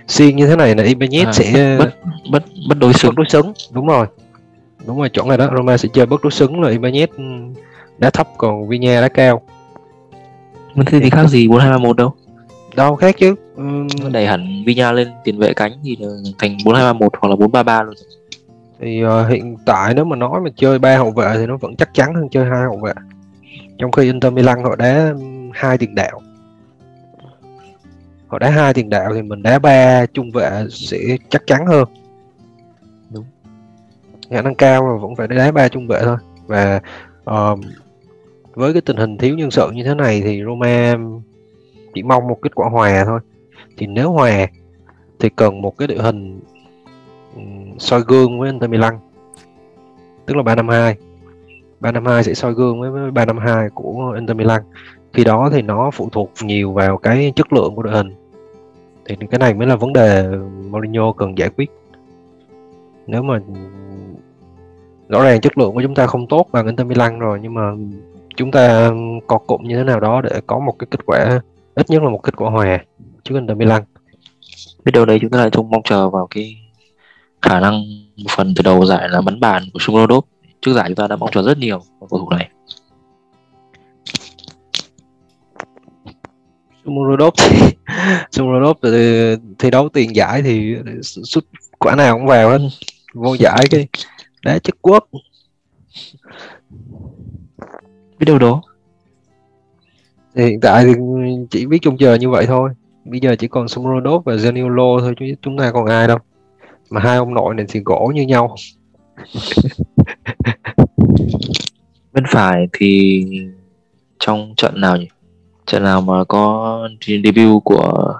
xiên 0.07 0.35
như 0.35 0.47
thế 0.47 0.55
này 0.55 0.75
là 0.75 0.83
Ibanez 0.83 1.25
À, 1.27 1.31
sẽ 1.33 1.75
bất 1.79 1.89
bất 2.31 2.43
bất 2.69 2.77
đối 2.79 2.93
xứng. 2.93 3.09
bất 3.09 3.15
đối 3.17 3.25
xứng. 3.29 3.53
Đúng 3.71 3.87
rồi. 3.87 4.07
Đúng 4.87 4.99
rồi 4.99 5.09
chuẩn 5.09 5.27
rồi 5.27 5.37
đó. 5.37 5.49
Roma 5.57 5.77
sẽ 5.77 5.89
chơi 5.93 6.05
bất 6.05 6.23
đối 6.23 6.31
xứng 6.31 6.61
là 6.61 6.69
Ibanez 6.69 7.07
ừm, 7.17 7.53
đá 7.97 8.09
thấp 8.09 8.27
còn 8.37 8.67
Vinya 8.67 9.01
đá 9.01 9.07
cao. 9.07 9.41
Nhưng 10.75 10.85
thế 10.85 10.99
thì 10.99 11.09
khác 11.09 11.27
gì 11.29 11.47
4231 11.47 11.97
đâu. 11.97 12.13
Đâu 12.75 12.95
khác 12.95 13.15
chứ. 13.19 13.35
Ừm, 13.55 13.87
đẩy 14.11 14.27
hẳn 14.27 14.63
Vinya 14.65 14.91
lên 14.91 15.07
tiền 15.23 15.39
vệ 15.39 15.53
cánh 15.53 15.71
thì 15.83 15.97
thành 16.39 16.57
4231 16.65 17.11
hoặc 17.21 17.29
là 17.29 17.35
433 17.35 17.83
luôn. 17.83 17.95
Thì 18.79 19.01
ờ, 19.01 19.27
hiện 19.27 19.57
tại 19.65 19.93
nếu 19.93 20.05
mà 20.05 20.15
nói 20.15 20.41
mà 20.43 20.49
chơi 20.55 20.79
ba 20.79 20.97
hậu 20.97 21.11
vệ 21.11 21.33
thì 21.37 21.45
nó 21.45 21.57
vẫn 21.57 21.75
chắc 21.75 21.93
chắn 21.93 22.13
hơn 22.15 22.29
chơi 22.31 22.45
hai 22.45 22.61
hậu 22.63 22.77
vệ. 22.83 22.91
Trong 23.77 23.91
khi 23.91 24.03
Inter 24.03 24.33
Milan 24.33 24.63
họ 24.63 24.75
đá 24.75 25.07
ừm, 25.09 25.49
hai 25.53 25.77
tiền 25.77 25.95
đạo 25.95 26.21
họ 28.31 28.39
đá 28.39 28.49
hai 28.49 28.73
tiền 28.73 28.89
đạo 28.89 29.11
thì 29.15 29.21
mình 29.21 29.43
đá 29.43 29.59
ba 29.59 30.05
trung 30.05 30.31
vệ 30.31 30.65
sẽ 30.69 30.97
chắc 31.29 31.47
chắn 31.47 31.65
hơn. 31.65 31.87
Đúng. 33.09 33.25
khả 34.29 34.41
năng 34.41 34.55
cao 34.55 34.87
là 34.87 34.95
vẫn 34.95 35.15
phải 35.15 35.27
đá 35.27 35.51
ba 35.51 35.67
trung 35.67 35.87
vệ 35.87 36.01
thôi. 36.03 36.17
Và 36.47 36.81
ờ, 37.23 37.55
với 38.53 38.73
cái 38.73 38.81
tình 38.81 38.97
hình 38.97 39.17
thiếu 39.17 39.35
nhân 39.35 39.51
sự 39.51 39.71
như 39.71 39.83
thế 39.83 39.95
này 39.95 40.21
thì 40.21 40.43
Roma 40.45 40.95
chỉ 41.93 42.03
mong 42.03 42.27
một 42.27 42.39
kết 42.41 42.55
quả 42.55 42.69
hòa 42.69 43.03
thôi. 43.05 43.19
Thì 43.77 43.87
nếu 43.87 44.11
hòa 44.11 44.47
thì 45.19 45.29
cần 45.29 45.61
một 45.61 45.77
cái 45.77 45.87
đội 45.87 45.97
hình 45.97 46.39
soi 47.79 48.01
gương 48.07 48.39
với 48.39 48.49
Inter 48.49 48.69
Milan. 48.69 48.99
Tức 50.25 50.37
là 50.37 50.43
352 50.43 50.95
352 51.79 52.23
sẽ 52.23 52.33
soi 52.33 52.53
gương 52.53 52.81
với, 52.81 52.91
với 52.91 53.11
352 53.11 53.69
của 53.69 54.13
Inter 54.15 54.37
Milan. 54.37 54.61
Khi 55.13 55.23
đó 55.23 55.49
thì 55.53 55.61
nó 55.61 55.91
phụ 55.93 56.09
thuộc 56.11 56.31
nhiều 56.43 56.73
vào 56.73 56.97
cái 56.97 57.33
chất 57.35 57.53
lượng 57.53 57.75
của 57.75 57.83
đội 57.83 57.93
hình 57.93 58.20
thì 59.19 59.27
cái 59.31 59.39
này 59.39 59.53
mới 59.53 59.67
là 59.67 59.75
vấn 59.75 59.93
đề 59.93 60.27
Mourinho 60.69 61.11
cần 61.11 61.37
giải 61.37 61.49
quyết. 61.49 61.71
Nếu 63.07 63.21
mà 63.23 63.39
rõ 65.09 65.23
ràng 65.23 65.41
chất 65.41 65.57
lượng 65.57 65.73
của 65.73 65.81
chúng 65.81 65.95
ta 65.95 66.07
không 66.07 66.27
tốt 66.27 66.47
bằng 66.51 66.65
Inter 66.65 66.87
Milan 66.87 67.19
rồi, 67.19 67.39
nhưng 67.41 67.53
mà 67.53 67.61
chúng 68.35 68.51
ta 68.51 68.91
có 69.27 69.37
cụm 69.37 69.63
như 69.63 69.77
thế 69.77 69.83
nào 69.83 69.99
đó 69.99 70.21
để 70.21 70.41
có 70.47 70.59
một 70.59 70.75
cái 70.79 70.87
kết 70.91 71.05
quả, 71.05 71.41
ít 71.75 71.89
nhất 71.89 72.03
là 72.03 72.09
một 72.09 72.23
kết 72.23 72.35
quả 72.37 72.49
hòa 72.49 72.79
trước 73.23 73.35
Inter 73.35 73.57
Milan. 73.57 73.83
Biết 74.85 74.91
đâu 74.93 75.05
đấy 75.05 75.19
chúng 75.21 75.31
ta 75.31 75.37
lại 75.37 75.49
trông 75.49 75.69
mong 75.69 75.81
chờ 75.83 76.09
vào 76.09 76.27
cái 76.29 76.57
khả 77.41 77.59
năng 77.59 77.73
một 78.17 78.29
phần 78.35 78.53
từ 78.55 78.61
đầu 78.63 78.85
giải 78.85 79.09
là 79.09 79.21
bắn 79.21 79.39
bàn 79.39 79.63
của 79.73 79.79
Sumurodov 79.79 80.23
trước 80.61 80.73
giải 80.73 80.89
chúng 80.89 80.95
ta 80.95 81.07
đã 81.07 81.15
mong 81.15 81.29
chờ 81.31 81.41
rất 81.41 81.57
nhiều 81.57 81.77
vào 81.99 82.07
cầu 82.09 82.19
thủ 82.19 82.29
này. 82.29 82.49
Sumurodov 86.85 87.33
thì 87.37 87.57
Sumurodov 88.31 88.77
thì 88.83 89.35
thi 89.59 89.69
đấu 89.69 89.89
tiền 89.89 90.15
giải 90.15 90.41
thì 90.41 90.75
xuất 91.01 91.45
quả 91.79 91.95
nào 91.95 92.17
cũng 92.17 92.27
vào 92.27 92.49
hết. 92.49 92.59
Vô 93.13 93.33
giải 93.33 93.65
cái 93.71 93.87
đá 94.45 94.59
chất 94.59 94.75
quốc. 94.81 95.07
Biết 98.19 98.25
đâu 98.25 98.39
đó. 98.39 98.61
Thì 100.35 100.45
hiện 100.45 100.59
tại 100.61 100.85
thì 100.85 100.93
chỉ 101.49 101.65
biết 101.65 101.79
trông 101.81 101.97
chờ 101.97 102.15
như 102.15 102.29
vậy 102.29 102.45
thôi. 102.45 102.69
Bây 103.05 103.19
giờ 103.19 103.35
chỉ 103.35 103.47
còn 103.47 103.67
Sumurodov 103.67 104.23
và 104.25 104.33
Zaniolo 104.33 104.99
thôi 104.99 105.13
chứ 105.19 105.25
chúng 105.41 105.57
ta 105.57 105.71
còn 105.71 105.85
ai 105.85 106.07
đâu. 106.07 106.17
Mà 106.89 107.01
hai 107.01 107.17
ông 107.17 107.33
nội 107.33 107.55
này 107.55 107.65
thì 107.69 107.79
gỗ 107.85 108.11
như 108.15 108.21
nhau. 108.21 108.55
Bên 112.13 112.23
phải 112.31 112.67
thì 112.73 113.25
trong 114.19 114.53
trận 114.57 114.81
nào 114.81 114.97
nhỉ? 114.97 115.07
Trận 115.71 115.83
nào 115.83 116.01
mà 116.01 116.23
có 116.23 116.87
debut 117.23 117.63
của 117.63 118.13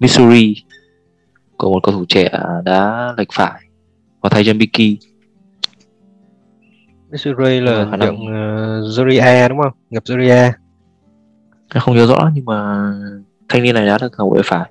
Missouri 0.00 0.54
của 1.56 1.70
một 1.72 1.80
cầu 1.82 1.94
thủ 1.94 2.04
trẻ 2.08 2.28
đá 2.64 3.14
lệch 3.18 3.28
phải 3.32 3.60
và 4.20 4.28
thay 4.28 4.44
cho 4.44 4.52
Miki 4.54 4.96
Missouri 7.10 7.60
là 7.60 7.86
Khả 7.90 7.96
năng- 7.96 8.14
uh, 8.22 8.28
Zoria 8.98 9.48
đúng 9.48 9.58
không? 9.62 9.72
Gặp 9.90 10.02
Zoria 10.04 10.52
Em 11.74 11.80
không 11.80 11.96
nhớ 11.96 12.06
rõ 12.06 12.30
nhưng 12.34 12.44
mà 12.44 12.90
thanh 13.48 13.62
niên 13.62 13.74
này 13.74 13.86
đá 13.86 13.98
được 14.00 14.16
hậu 14.16 14.30
vệ 14.34 14.40
phải. 14.44 14.70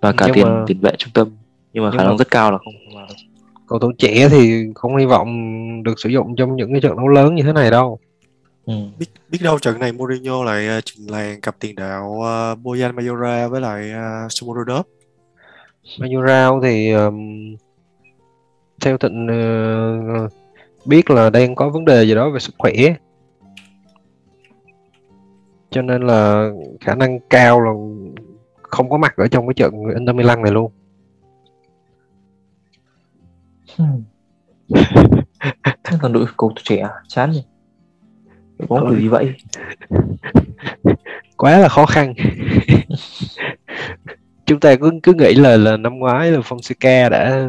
Và 0.00 0.12
cả 0.12 0.26
Nhưng 0.26 0.34
tiền 0.34 0.44
mà- 0.48 0.64
tiền 0.66 0.80
vệ 0.80 0.90
trung 0.98 1.10
tâm. 1.14 1.28
Nhưng 1.72 1.84
mà 1.84 1.90
khả 1.90 1.96
năng 1.96 2.08
mà- 2.10 2.16
rất 2.18 2.30
cao 2.30 2.52
là 2.52 2.58
không. 2.58 2.74
cầu 3.68 3.78
thủ 3.78 3.92
trẻ 3.98 4.28
thì 4.28 4.64
không 4.74 4.96
hy 4.96 5.06
vọng 5.06 5.28
được 5.82 6.00
sử 6.00 6.08
dụng 6.08 6.36
trong 6.36 6.56
những 6.56 6.72
cái 6.72 6.80
trận 6.80 6.96
đấu 6.96 7.08
lớn 7.08 7.34
như 7.34 7.42
thế 7.42 7.52
này 7.52 7.70
đâu 7.70 7.98
ừ. 8.66 8.74
biết 8.98 9.06
biết 9.28 9.38
đâu 9.42 9.58
trận 9.58 9.78
này 9.78 9.92
Mourinho 9.92 10.44
lại 10.44 10.68
ờ, 10.68 10.80
trình 10.80 11.10
làng 11.10 11.40
cặp 11.40 11.56
tiền 11.60 11.74
đạo 11.74 12.10
uh, 12.10 12.58
Bojan 12.62 12.94
Mayora 12.94 13.48
với 13.48 13.60
lại 13.60 13.92
uh, 14.26 14.32
Sumurodov 14.32 14.86
Majorao 15.98 16.62
thì 16.62 16.90
um, 16.90 17.56
theo 18.80 18.98
thịnh 18.98 19.26
ờ, 19.28 20.28
biết 20.84 21.10
là 21.10 21.30
đang 21.30 21.54
có 21.54 21.68
vấn 21.68 21.84
đề 21.84 22.04
gì 22.04 22.14
đó 22.14 22.30
về 22.30 22.38
sức 22.38 22.54
khỏe 22.58 22.72
cho 25.70 25.82
nên 25.82 26.02
là 26.02 26.50
khả 26.80 26.94
năng 26.94 27.20
cao 27.20 27.60
là 27.60 27.70
không 28.62 28.90
có 28.90 28.96
mặt 28.96 29.16
ở 29.16 29.28
trong 29.28 29.46
cái 29.46 29.54
trận 29.54 29.74
Inter 29.94 30.16
Milan 30.16 30.42
này 30.42 30.52
luôn 30.52 30.72
còn 36.00 36.12
đội 36.12 36.26
cầu 36.36 36.50
thủ 36.50 36.62
trẻ 36.64 36.76
à? 36.76 36.90
chán 37.08 37.30
nhỉ 37.30 37.44
kiểu 38.58 38.96
gì 38.98 39.08
vậy? 39.08 39.34
Quá 41.36 41.58
là 41.58 41.68
khó 41.68 41.86
khăn. 41.86 42.14
Chúng 44.46 44.60
ta 44.60 44.74
cứ 44.76 44.90
cứ 45.02 45.12
nghĩ 45.12 45.34
là 45.34 45.56
là 45.56 45.76
năm 45.76 45.98
ngoái 45.98 46.30
là 46.30 46.38
Fonseca 46.38 47.10
đã 47.10 47.48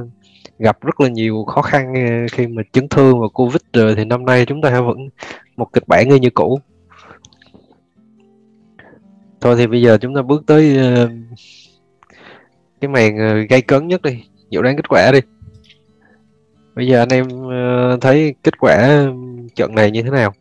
gặp 0.59 0.77
rất 0.81 1.01
là 1.01 1.09
nhiều 1.09 1.43
khó 1.43 1.61
khăn 1.61 1.93
ờ, 1.93 2.27
khi 2.31 2.47
mà 2.47 2.63
chấn 2.71 2.89
thương 2.89 3.19
và 3.19 3.27
Covid 3.27 3.61
rồi 3.73 3.95
thì 3.95 4.05
năm 4.05 4.25
nay 4.25 4.45
chúng 4.45 4.61
ta 4.61 4.81
vẫn 4.81 4.97
một 5.57 5.73
kịch 5.73 5.87
bản 5.87 6.09
như 6.09 6.29
cũ. 6.29 6.59
Thôi 9.41 9.55
thì 9.57 9.67
bây 9.67 9.81
giờ 9.81 9.97
chúng 10.01 10.15
ta 10.15 10.21
bước 10.21 10.43
tới 10.47 10.77
ờ, 10.77 11.09
cái 12.81 12.89
màn 12.89 13.17
ờ, 13.17 13.35
gây 13.49 13.61
cấn 13.61 13.87
nhất 13.87 14.01
đi 14.01 14.23
dự 14.49 14.61
đoán 14.61 14.75
kết 14.75 14.89
quả 14.89 15.11
đi. 15.11 15.19
Bây 16.75 16.87
giờ 16.87 16.99
anh 16.99 17.09
em 17.09 17.27
thấy 18.01 18.35
kết 18.43 18.59
quả 18.59 19.05
trận 19.55 19.75
này 19.75 19.91
như 19.91 20.01
thế 20.01 20.09
nào 20.09 20.33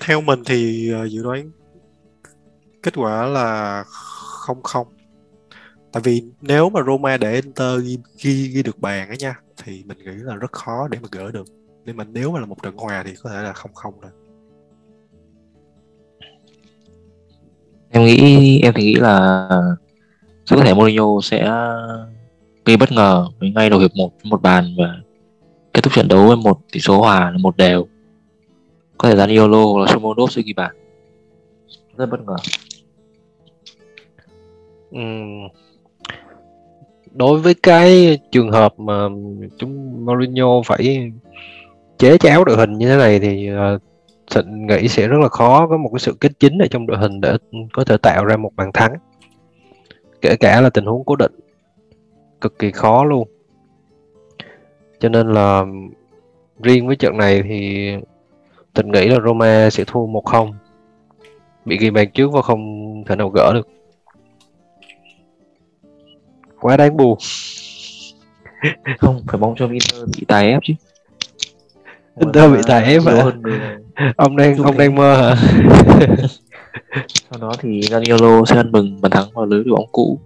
theo 0.00 0.20
mình 0.20 0.42
thì 0.46 0.90
ờ, 0.92 1.04
dự 1.08 1.22
đoán 1.22 1.50
kết 2.82 2.96
quả 2.96 3.26
là 3.26 3.82
không 3.86 4.62
không. 4.62 4.86
Tại 5.92 6.02
vì 6.04 6.22
nếu 6.40 6.70
mà 6.70 6.80
Roma 6.86 7.16
để 7.16 7.32
Inter 7.32 7.82
ghi, 7.84 7.98
ghi, 8.22 8.48
ghi 8.48 8.62
được 8.62 8.78
bàn 8.78 9.08
á 9.08 9.14
nha 9.18 9.40
thì 9.64 9.84
mình 9.86 9.98
nghĩ 9.98 10.12
là 10.12 10.34
rất 10.34 10.52
khó 10.52 10.88
để 10.90 10.98
mà 11.02 11.08
gỡ 11.12 11.30
được. 11.30 11.46
Nên 11.84 11.96
mà 11.96 12.04
nếu 12.04 12.32
mà 12.32 12.40
là 12.40 12.46
một 12.46 12.62
trận 12.62 12.76
hòa 12.76 13.02
thì 13.06 13.14
có 13.22 13.30
thể 13.30 13.42
là 13.42 13.52
không 13.52 13.74
không 13.74 14.00
rồi 14.00 14.10
em 17.90 18.04
nghĩ 18.04 18.60
em 18.62 18.72
thì 18.76 18.84
nghĩ 18.84 18.94
là 18.94 19.48
có 20.50 20.56
thể 20.64 20.74
Mourinho 20.74 21.20
sẽ 21.22 21.50
gây 22.64 22.76
bất 22.76 22.92
ngờ 22.92 23.28
với 23.40 23.50
ngay 23.50 23.70
đầu 23.70 23.78
hiệp 23.78 23.90
một 23.94 24.12
một 24.24 24.42
bàn 24.42 24.74
và 24.78 25.00
kết 25.74 25.80
thúc 25.82 25.92
trận 25.92 26.08
đấu 26.08 26.26
với 26.26 26.36
một 26.36 26.60
tỷ 26.72 26.80
số 26.80 27.00
hòa 27.00 27.30
là 27.30 27.38
một 27.38 27.56
đều. 27.56 27.86
Có 28.98 29.08
thể 29.08 29.14
Zaniolo 29.14 29.72
hoặc 29.72 29.80
là 29.80 29.92
Shomonov 29.92 30.30
sẽ 30.30 30.42
ghi 30.42 30.52
bàn. 30.52 30.76
Rất 31.96 32.06
bất 32.06 32.20
ngờ. 32.26 32.36
Đối 37.12 37.38
với 37.38 37.54
cái 37.54 38.18
trường 38.32 38.50
hợp 38.50 38.74
mà 38.78 39.08
chúng 39.58 40.04
Mourinho 40.06 40.62
phải 40.64 41.12
chế 41.98 42.18
cháo 42.18 42.44
đội 42.44 42.56
hình 42.56 42.72
như 42.78 42.88
thế 42.88 42.96
này 42.96 43.18
thì 43.18 43.48
ờ, 43.48 43.74
uh, 43.74 43.82
Thịnh 44.30 44.66
nghĩ 44.66 44.88
sẽ 44.88 45.08
rất 45.08 45.18
là 45.20 45.28
khó 45.28 45.66
có 45.66 45.76
một 45.76 45.90
cái 45.92 45.98
sự 45.98 46.16
kết 46.20 46.32
chính 46.38 46.58
ở 46.58 46.66
trong 46.70 46.86
đội 46.86 46.98
hình 46.98 47.20
để 47.20 47.36
có 47.72 47.84
thể 47.84 47.96
tạo 47.96 48.24
ra 48.24 48.36
một 48.36 48.50
bàn 48.56 48.70
thắng. 48.74 48.94
Kể 50.20 50.36
cả 50.36 50.60
là 50.60 50.70
tình 50.70 50.84
huống 50.84 51.04
cố 51.04 51.16
định. 51.16 51.32
Cực 52.40 52.58
kỳ 52.58 52.70
khó 52.70 53.04
luôn 53.04 53.28
cho 55.04 55.08
nên 55.08 55.32
là 55.32 55.64
riêng 56.62 56.86
với 56.86 56.96
trận 56.96 57.16
này 57.16 57.42
thì 57.42 57.90
Thịnh 58.74 58.92
nghĩ 58.92 59.08
là 59.08 59.18
Roma 59.24 59.70
sẽ 59.70 59.84
thua 59.86 60.06
1-0 60.06 60.52
bị 61.64 61.78
ghi 61.78 61.90
bàn 61.90 62.10
trước 62.14 62.32
và 62.32 62.42
không 62.42 62.62
thể 63.06 63.16
nào 63.16 63.28
gỡ 63.28 63.52
được. 63.54 63.68
Quá 66.60 66.76
đáng 66.76 66.96
buồn. 66.96 67.18
Không 68.98 69.22
phải 69.26 69.40
mong 69.40 69.54
cho 69.56 69.68
Inter 69.68 70.16
bị 70.16 70.24
tài 70.28 70.50
ép 70.50 70.62
chứ. 70.64 70.74
Inter 72.16 72.52
bị 72.52 72.58
tài 72.66 72.84
ép 72.84 73.02
hả? 73.02 73.24
ông 74.16 74.36
đang 74.36 74.56
ông 74.56 74.78
đang 74.78 74.94
mơ 74.94 75.16
hả? 75.16 75.36
Sau 77.30 77.40
đó 77.40 77.52
thì 77.58 77.80
Zaniolo 77.80 78.44
sẽ 78.44 78.56
ăn 78.56 78.72
mừng 78.72 79.00
bàn 79.00 79.10
thắng 79.10 79.26
vào 79.34 79.46
lưới 79.46 79.64
đội 79.64 79.76
bóng 79.76 79.88
cũ 79.92 80.18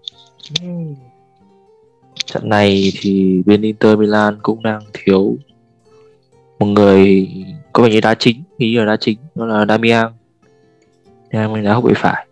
trận 2.28 2.48
này 2.48 2.92
thì 3.00 3.42
bên 3.46 3.62
Inter 3.62 3.98
Milan 3.98 4.38
cũng 4.42 4.62
đang 4.62 4.80
thiếu 4.92 5.36
một 6.58 6.66
người 6.66 7.28
có 7.72 7.82
vẻ 7.82 7.90
như 7.90 8.00
đá 8.00 8.14
chính 8.14 8.42
nghĩ 8.58 8.76
là 8.76 8.84
đá 8.84 8.96
chính 9.00 9.18
đó 9.34 9.46
là 9.46 9.66
Damian. 9.68 10.12
Damian 11.32 11.52
mình 11.52 11.64
đá 11.64 11.72
hậu 11.72 11.82
vệ 11.82 11.92
phải. 11.96 12.26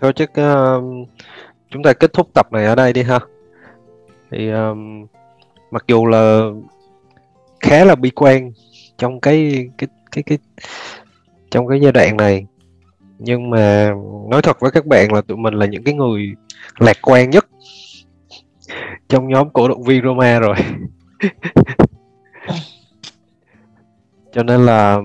Thôi 0.00 0.12
chắc 0.16 0.30
uh, 0.30 1.08
chúng 1.70 1.82
ta 1.82 1.92
kết 1.92 2.12
thúc 2.12 2.28
tập 2.32 2.52
này 2.52 2.64
ở 2.64 2.74
đây 2.74 2.92
đi 2.92 3.02
ha. 3.02 3.20
Thì 4.30 4.50
um, 4.50 5.06
mặc 5.70 5.84
dù 5.88 6.06
là 6.06 6.50
khá 7.60 7.84
là 7.84 7.94
bi 7.94 8.10
quan 8.10 8.52
trong 8.98 9.20
cái 9.20 9.68
cái 9.78 9.88
cái 10.10 10.22
cái 10.22 10.38
trong 11.50 11.66
cái 11.66 11.80
giai 11.80 11.92
đoạn 11.92 12.16
này 12.16 12.46
nhưng 13.18 13.50
mà 13.50 13.94
nói 14.30 14.42
thật 14.42 14.60
với 14.60 14.70
các 14.70 14.86
bạn 14.86 15.12
là 15.12 15.20
tụi 15.20 15.36
mình 15.36 15.54
là 15.54 15.66
những 15.66 15.84
cái 15.84 15.94
người 15.94 16.32
lạc 16.78 16.96
quan 17.02 17.30
nhất 17.30 17.46
trong 19.08 19.28
nhóm 19.28 19.50
cổ 19.50 19.68
động 19.68 19.82
viên 19.82 20.04
Roma 20.04 20.38
rồi. 20.38 20.56
Cho 24.32 24.42
nên 24.42 24.66
là 24.66 24.98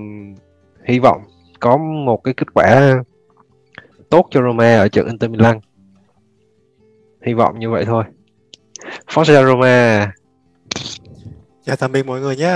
hy 0.85 0.99
vọng 0.99 1.21
có 1.59 1.77
một 1.77 2.23
cái 2.23 2.33
kết 2.33 2.53
quả 2.53 3.01
tốt 4.09 4.27
cho 4.31 4.41
Roma 4.41 4.77
ở 4.77 4.87
trận 4.87 5.07
Inter 5.07 5.31
Milan. 5.31 5.59
Hy 7.25 7.33
vọng 7.33 7.59
như 7.59 7.69
vậy 7.69 7.85
thôi. 7.85 8.03
Forza 9.07 9.45
Roma. 9.45 10.11
Chào 11.65 11.75
tạm 11.75 11.91
biệt 11.91 12.05
mọi 12.05 12.21
người 12.21 12.35
nhé 12.35 12.55